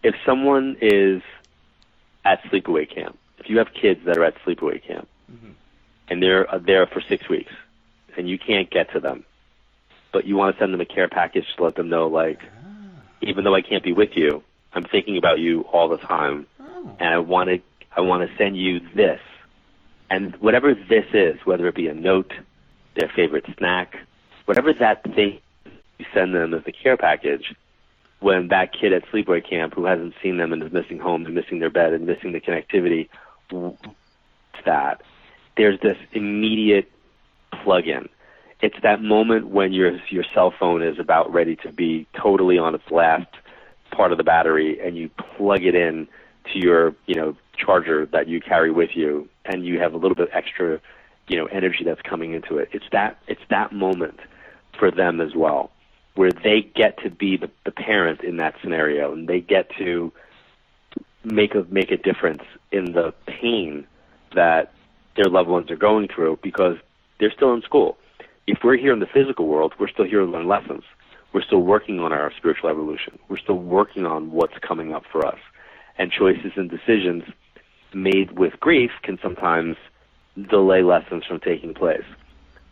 [0.03, 1.23] if someone is
[2.25, 5.55] at sleepaway camp, if you have kids that are at sleepaway camp, Mhm.
[6.09, 7.53] and they're uh, there for six weeks,
[8.17, 9.25] and you can't get to them,
[10.13, 12.41] but you want to send them a care package to let them know, like,
[13.21, 14.43] even though I can't be with you,
[14.73, 16.97] I'm thinking about you all the time, Oh.
[17.01, 17.61] and I want to
[17.97, 19.21] I want to send you this.
[20.11, 22.33] And whatever this is, whether it be a note,
[22.95, 23.97] their favorite snack,
[24.45, 25.41] whatever that thing
[25.99, 27.55] you send them as a care package,
[28.21, 31.35] when that kid at sleepaway camp who hasn't seen them and is missing home and
[31.35, 33.09] missing their bed and missing the connectivity,
[34.65, 35.01] that
[35.57, 36.91] there's this immediate
[37.63, 38.09] plug-in.
[38.61, 42.75] It's that moment when your your cell phone is about ready to be totally on
[42.75, 43.29] its last
[43.91, 46.09] part of the battery, and you plug it in
[46.53, 50.17] to your you know charger that you carry with you, and you have a little
[50.17, 50.81] bit extra
[51.29, 52.69] you know energy that's coming into it.
[52.73, 54.19] It's that it's that moment
[54.77, 55.71] for them as well,
[56.15, 60.13] where they get to be the, the parent in that scenario, and they get to
[61.23, 62.43] make a make a difference
[62.73, 63.87] in the pain
[64.35, 64.73] that
[65.17, 66.77] their loved ones are going through because
[67.21, 67.97] they're still in school.
[68.49, 70.83] If we're here in the physical world, we're still here to learn lessons.
[71.35, 73.19] We're still working on our spiritual evolution.
[73.29, 75.39] We're still working on what's coming up for us.
[75.99, 77.25] And choices and decisions
[77.93, 79.77] made with grief can sometimes
[80.51, 82.05] delay lessons from taking place.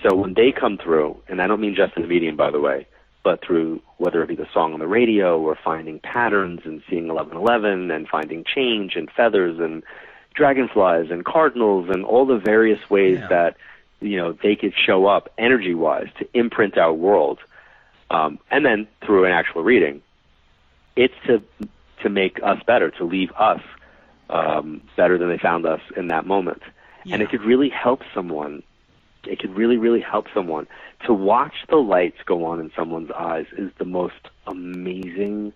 [0.02, 2.60] So when they come through, and I don't mean just in the medium, by the
[2.60, 2.86] way,
[3.22, 7.08] but through whether it be the song on the radio or finding patterns and seeing
[7.08, 9.82] 1111 and finding change and feathers and
[10.34, 13.26] dragonflies and cardinals and all the various ways Yeah.
[13.28, 13.56] that
[14.00, 17.38] you know they could show up energy wise to imprint our world
[18.10, 20.02] um, and then through an actual reading
[20.96, 21.42] it's to
[22.02, 23.60] to make us better to leave us
[24.30, 26.62] um, better than they found us in that moment.
[27.04, 28.62] And it could really help someone
[29.24, 30.66] it could really really help someone.
[31.06, 35.52] To watch the lights go on in someone's eyes is the most amazing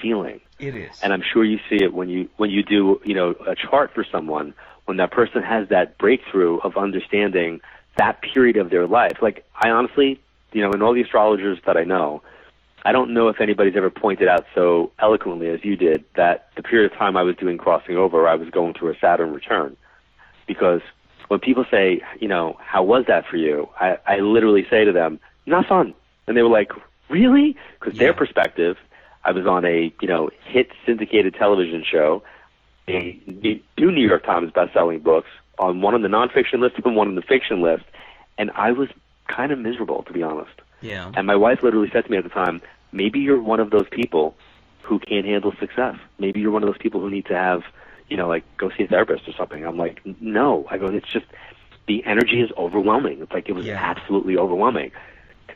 [0.00, 0.40] feeling.
[0.58, 0.98] It is.
[1.02, 3.92] and I'm sure you see it when you when you do you know a chart
[3.94, 4.54] for someone
[4.86, 7.60] when that person has that breakthrough of understanding
[7.96, 9.18] that period of their life.
[9.20, 10.20] Like I honestly,
[10.52, 12.22] you know, in all the astrologers that I know,
[12.84, 16.62] I don't know if anybody's ever pointed out so eloquently as you did that the
[16.62, 19.76] period of time I was doing crossing over, I was going through a Saturn return.
[20.46, 20.80] Because
[21.28, 23.68] when people say, you know, how was that for you?
[23.80, 25.94] I, I literally say to them, not fun.
[26.26, 26.72] And they were like,
[27.08, 27.56] really?
[27.78, 28.76] Because their perspective,
[29.24, 32.24] I was on a, you know, hit syndicated television show,
[32.88, 35.28] a, two New York Times best-selling books,
[35.58, 37.84] on one on the nonfiction list and one on the fiction list,
[38.38, 38.88] and I was
[39.28, 40.50] kind of miserable, to be honest.
[40.80, 41.10] yeah.
[41.14, 42.60] And my wife literally said to me at the time,
[42.90, 44.34] maybe you're one of those people
[44.82, 45.96] who can't handle success.
[46.18, 47.62] Maybe you're one of those people who need to have,
[48.08, 49.64] you know, like go see a therapist or something.
[49.64, 50.66] I'm like, no.
[50.68, 51.26] I go, it's just
[51.86, 53.20] the energy is overwhelming.
[53.22, 53.78] It's like it was Yeah.
[53.80, 54.90] absolutely overwhelming.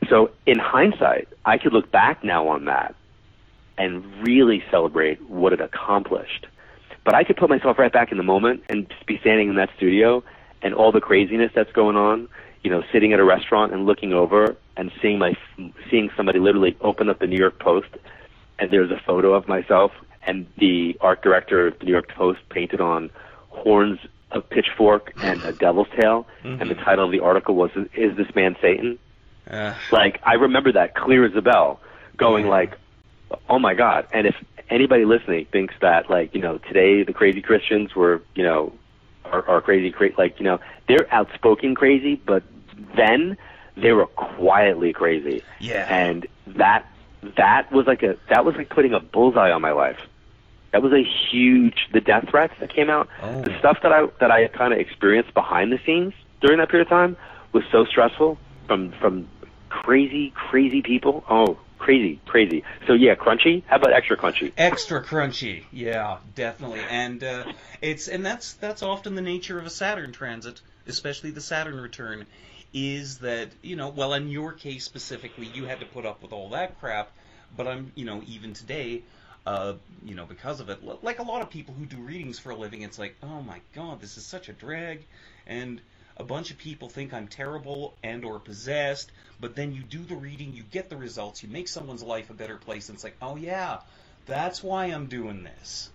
[0.09, 2.95] So in hindsight, I could look back now on that
[3.77, 6.47] and really celebrate what it accomplished.
[7.07, 9.55] But I could put myself right back in the moment and just be standing in
[9.55, 10.25] that studio
[10.61, 12.27] and all the craziness that's going on,
[12.63, 15.37] you know, sitting at a restaurant and looking over and seeing my
[15.89, 17.87] seeing somebody literally open up the New York Post
[18.59, 19.93] and there's a photo of myself
[20.23, 23.09] and the art director of the New York Post painted on
[23.51, 23.99] horns
[24.31, 28.35] of pitchfork and a devil's tail and the title of the article was is this
[28.35, 28.99] man Satan?
[29.49, 31.79] Uh, Like I remember that clear as a bell,
[32.17, 32.77] going like,
[33.49, 34.35] "Oh my God!" And if
[34.69, 38.73] anybody listening thinks that like you know today the crazy Christians were you know
[39.25, 42.43] are, are crazy, cra- like you know they're outspoken crazy, but
[42.95, 43.37] then
[43.75, 45.85] they were quietly crazy, Yeah.
[45.89, 46.85] and that
[47.35, 49.99] that was like a that was like putting a bullseye on my life.
[50.71, 53.41] That was a huge the death threats that came out, Oh.
[53.41, 56.87] the stuff that I that I kind of experienced behind the scenes during that period
[56.87, 57.17] of time
[57.53, 58.37] was so stressful
[58.67, 59.27] from from
[59.69, 61.23] crazy crazy people.
[61.29, 61.57] Oh,
[61.87, 62.63] crazy crazy.
[62.85, 63.63] So yeah, crunchy.
[63.67, 64.51] How about extra crunchy?
[64.57, 67.45] extra crunchy yeah definitely and uh,
[67.81, 72.25] it's and that's that's often the nature of a saturn transit especially the saturn return
[72.73, 76.33] is that you know well in your case specifically you had to put up with
[76.33, 77.09] all that crap
[77.55, 79.01] but i'm you know even today
[79.45, 79.73] uh,
[80.03, 82.49] you know because of it li- like a lot of people who do readings for
[82.49, 85.05] a living it's like oh my god this is such a drag
[85.45, 85.79] and
[86.17, 90.15] a bunch of people think I'm terrible and or possessed, but then you do the
[90.15, 93.17] reading, you get the results, you make someone's life a better place, and it's like,
[93.21, 93.77] oh yeah,
[94.25, 95.89] that's why I'm doing this.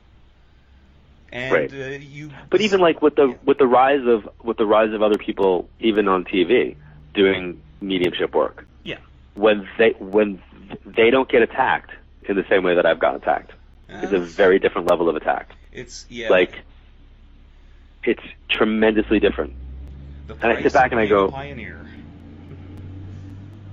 [1.33, 1.73] And Right.
[1.73, 5.03] uh, you, But even like with the with the rise of with the rise of
[5.03, 6.77] other people, even on TV,
[7.15, 8.99] doing mediumship work, yeah,
[9.35, 10.43] when they when
[10.85, 11.91] they don't get attacked
[12.29, 13.53] in the same way that I've gotten attacked,
[14.03, 15.51] it's a Uh, very different level of attack.
[15.73, 16.55] it's yeah, Like
[18.05, 19.55] it's tremendously different.
[20.29, 21.87] And I sit back and I go- pioneer.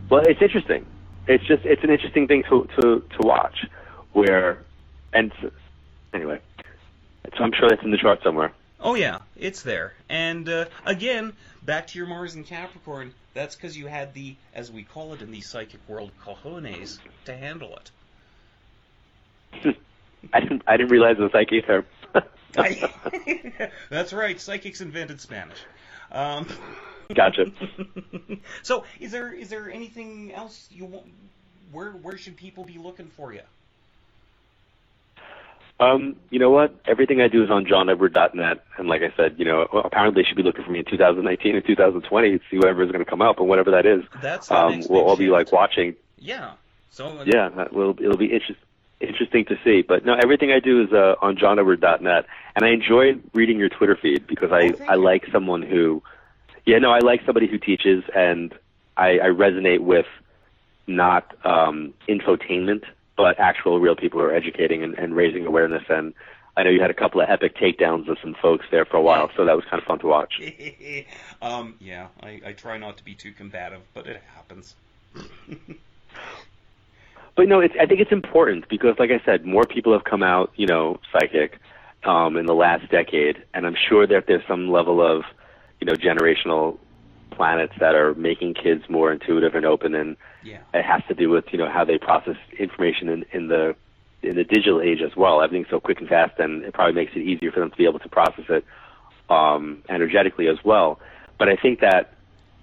[0.10, 0.86] Well, it's interesting.
[1.28, 3.66] It's just it's an interesting thing to to to watch,
[4.14, 4.64] where
[5.14, 5.32] and
[6.14, 6.40] anyway,
[7.38, 8.52] so I'm sure that's in the chart somewhere.
[8.80, 9.94] Oh yeah, it's there.
[10.08, 11.34] And uh, again,
[11.64, 13.14] back to your Mars and Capricorn.
[13.34, 17.38] That's because you had the, as we call it in the psychic world, cojones to
[17.38, 17.78] handle
[19.54, 19.76] it.
[20.34, 21.86] I didn't I didn't realize it was like ether.
[23.90, 24.42] That's right.
[24.42, 25.60] Psychics invented Spanish.
[26.12, 26.48] Um,
[27.14, 27.46] Gotcha.
[28.62, 31.08] so, is there is there anything else you want?
[31.72, 33.42] Where where should people be looking for you?
[35.80, 36.76] Um, you know what?
[36.86, 40.36] Everything I do is on johnedward.net, and like I said, you know, apparently they should
[40.36, 43.22] be looking for me in 2019 and 2020 to see whatever is going to come
[43.22, 44.04] up, and whatever that is.
[44.22, 45.96] That's Um, we'll all be like watching.
[46.18, 46.54] Yeah.
[46.92, 48.60] So Yeah, that will it'll be interest,
[49.00, 49.82] interesting to see.
[49.82, 52.26] But no, everything I do is uh, on johnedward.net,
[52.56, 56.04] and I enjoy reading your Twitter feed because I Oh, I like someone who,
[56.66, 58.54] yeah, no, I like somebody who teaches, and
[58.98, 60.06] I, I resonate with
[60.88, 62.84] not um, infotainment,
[63.16, 65.84] but actual real people who are educating and, and raising awareness.
[65.90, 66.14] And
[66.58, 69.02] I know you had a couple of epic takedowns of some folks there for a
[69.02, 70.42] while, so that was kind of fun to watch.
[71.42, 74.76] um, yeah, I, I try not to be too combative, but it happens.
[77.40, 80.22] But no, it's, I think it's important because, like I said, more people have come
[80.22, 81.58] out, you know, psychic
[82.04, 85.24] um, in the last decade, and I'm sure that there's some level of,
[85.80, 86.78] you know, generational
[87.32, 90.58] planets that are making kids more intuitive and open, and Yeah.
[90.74, 93.74] it has to do with you know how they process information in, in the
[94.22, 95.42] in the digital age as well.
[95.42, 97.86] Everything's so quick and fast, and it probably makes it easier for them to be
[97.86, 98.66] able to process it
[99.30, 101.00] um, energetically as well.
[101.38, 102.16] But I think that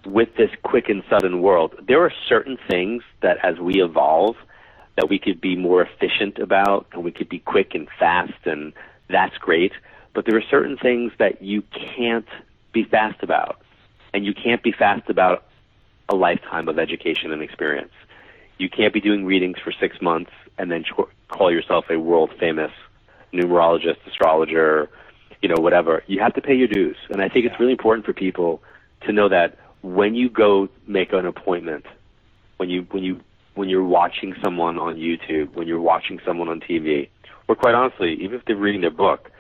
[0.05, 4.37] with this quick and sudden world, there are certain things that as we evolve,
[4.97, 8.73] that we could be more efficient about, and we could be quick and fast, and
[9.09, 9.73] that's great.
[10.15, 11.63] But there are certain things that you
[11.97, 12.27] can't
[12.73, 13.61] be fast about,
[14.15, 15.45] and you can't be fast about
[16.09, 17.93] a lifetime of education and experience.
[18.59, 20.85] You can't be doing readings for six months and then
[21.29, 22.71] call yourself a world famous
[23.33, 24.89] numerologist, astrologer,
[25.43, 26.03] you know, whatever.
[26.07, 26.97] You have to pay your dues.
[27.11, 28.63] And I think it's really important for people
[29.03, 31.85] to know that when you go make an appointment,
[32.57, 33.21] when you when you
[33.57, 37.09] when you're watching someone on YouTube, when you're watching someone on TV,
[37.49, 39.31] or quite honestly, even if they're reading their book,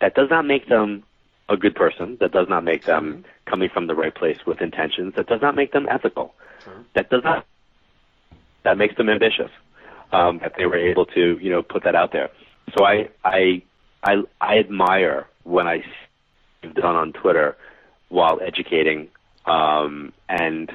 [0.00, 1.02] that does not make them
[1.48, 2.16] a good person.
[2.20, 5.14] That does not make them coming from the right place with intentions.
[5.16, 6.34] That does not make them ethical.
[6.94, 7.46] That does not.
[8.62, 9.50] That makes them ambitious.
[10.12, 12.30] Um, that they were able to, you know, put that out there.
[12.76, 13.62] So I, I,
[14.02, 17.56] I, I admire when I see it done on Twitter
[18.08, 19.08] while educating,
[19.44, 20.74] um, and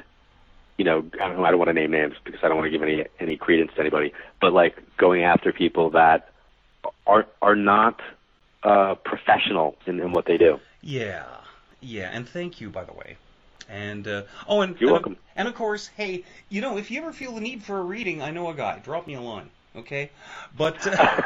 [0.80, 2.70] you know, I don't, I don't want to name names because I don't want to
[2.70, 6.30] give any any credence to anybody, but like going after people that
[7.06, 8.00] are are not
[8.62, 10.58] uh, professional in, in what they do.
[10.80, 11.26] Yeah,
[11.82, 13.18] yeah, and thank you, by the way.
[13.68, 15.16] And uh, oh, and You're and, welcome.
[15.36, 18.22] And of course, hey, you know, if you ever feel the need for a reading,
[18.22, 18.78] I know a guy.
[18.78, 20.10] Drop me a line, okay?
[20.56, 21.20] But uh,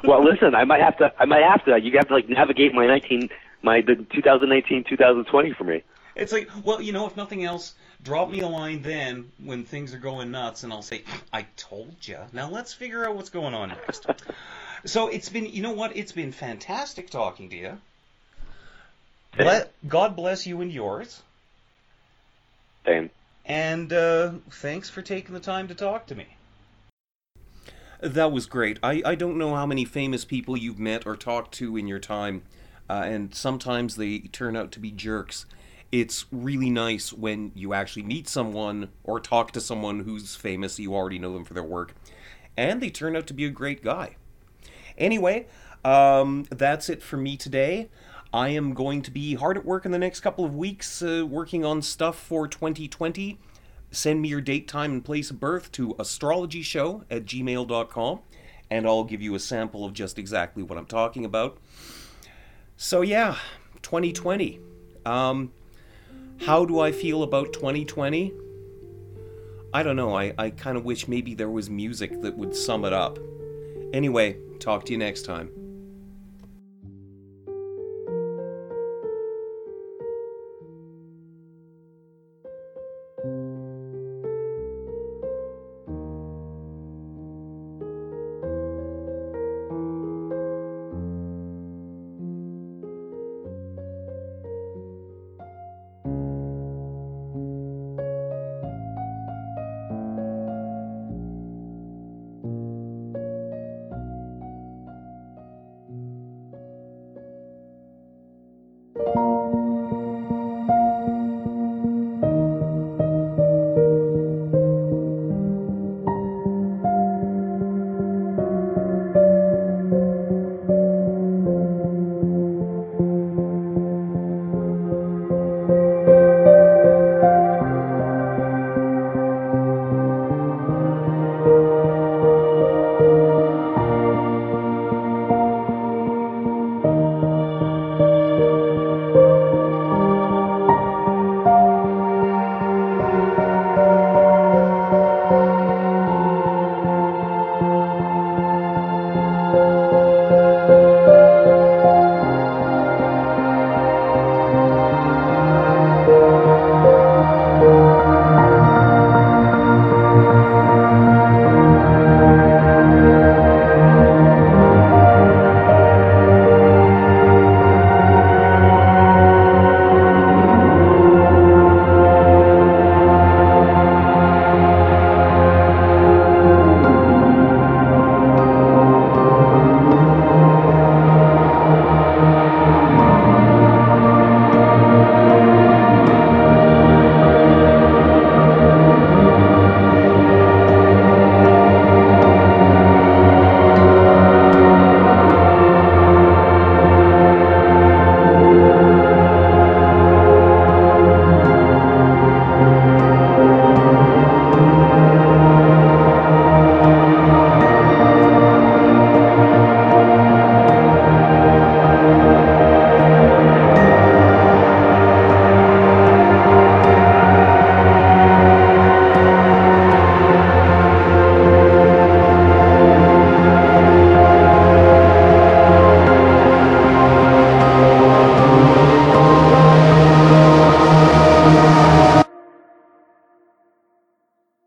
[0.04, 1.12] well, listen, I might have to.
[1.18, 1.78] I might have to.
[1.78, 3.28] You have to like navigate my 19,
[3.60, 5.82] my the 2019, 2020 for me.
[6.16, 7.74] it's like, well, you know, if nothing else,
[8.04, 11.02] drop me a line then when things are going nuts, and I'll say,
[11.32, 12.18] I told you.
[12.32, 14.06] Now let's figure out what's going on next.
[14.84, 15.96] so it's been, you know what?
[15.96, 17.78] It's been fantastic talking to you.
[19.36, 21.22] Ble- God bless you and yours.
[22.84, 23.10] Same.
[23.46, 26.26] And uh, thanks for taking the time to talk to me.
[28.00, 28.78] That was great.
[28.82, 31.98] I, I don't know how many famous people you've met or talked to in your
[31.98, 32.42] time,
[32.88, 35.46] uh, and sometimes they turn out to be jerks.
[35.94, 40.92] It's really nice when you actually meet someone or talk to someone who's famous, you
[40.92, 41.94] already know them for their work,
[42.56, 44.16] and they turn out to be a great guy.
[44.98, 45.46] Anyway,
[45.84, 47.90] um, that's it for me today.
[48.32, 51.24] I am going to be hard at work in the next couple of weeks uh,
[51.24, 53.38] working on stuff for 2020.
[53.92, 58.20] Send me your date, time, and place of birth to astrologyshow at gmail.com,
[58.68, 61.56] and I'll give you a sample of just exactly what I'm talking about.
[62.76, 63.36] So, yeah,
[63.82, 64.58] 2020.
[65.06, 65.52] Um,
[66.40, 68.32] how do I feel about 2020?
[69.72, 70.16] I don't know.
[70.16, 73.18] I, I kind of wish maybe there was music that would sum it up.
[73.92, 75.50] Anyway, talk to you next time.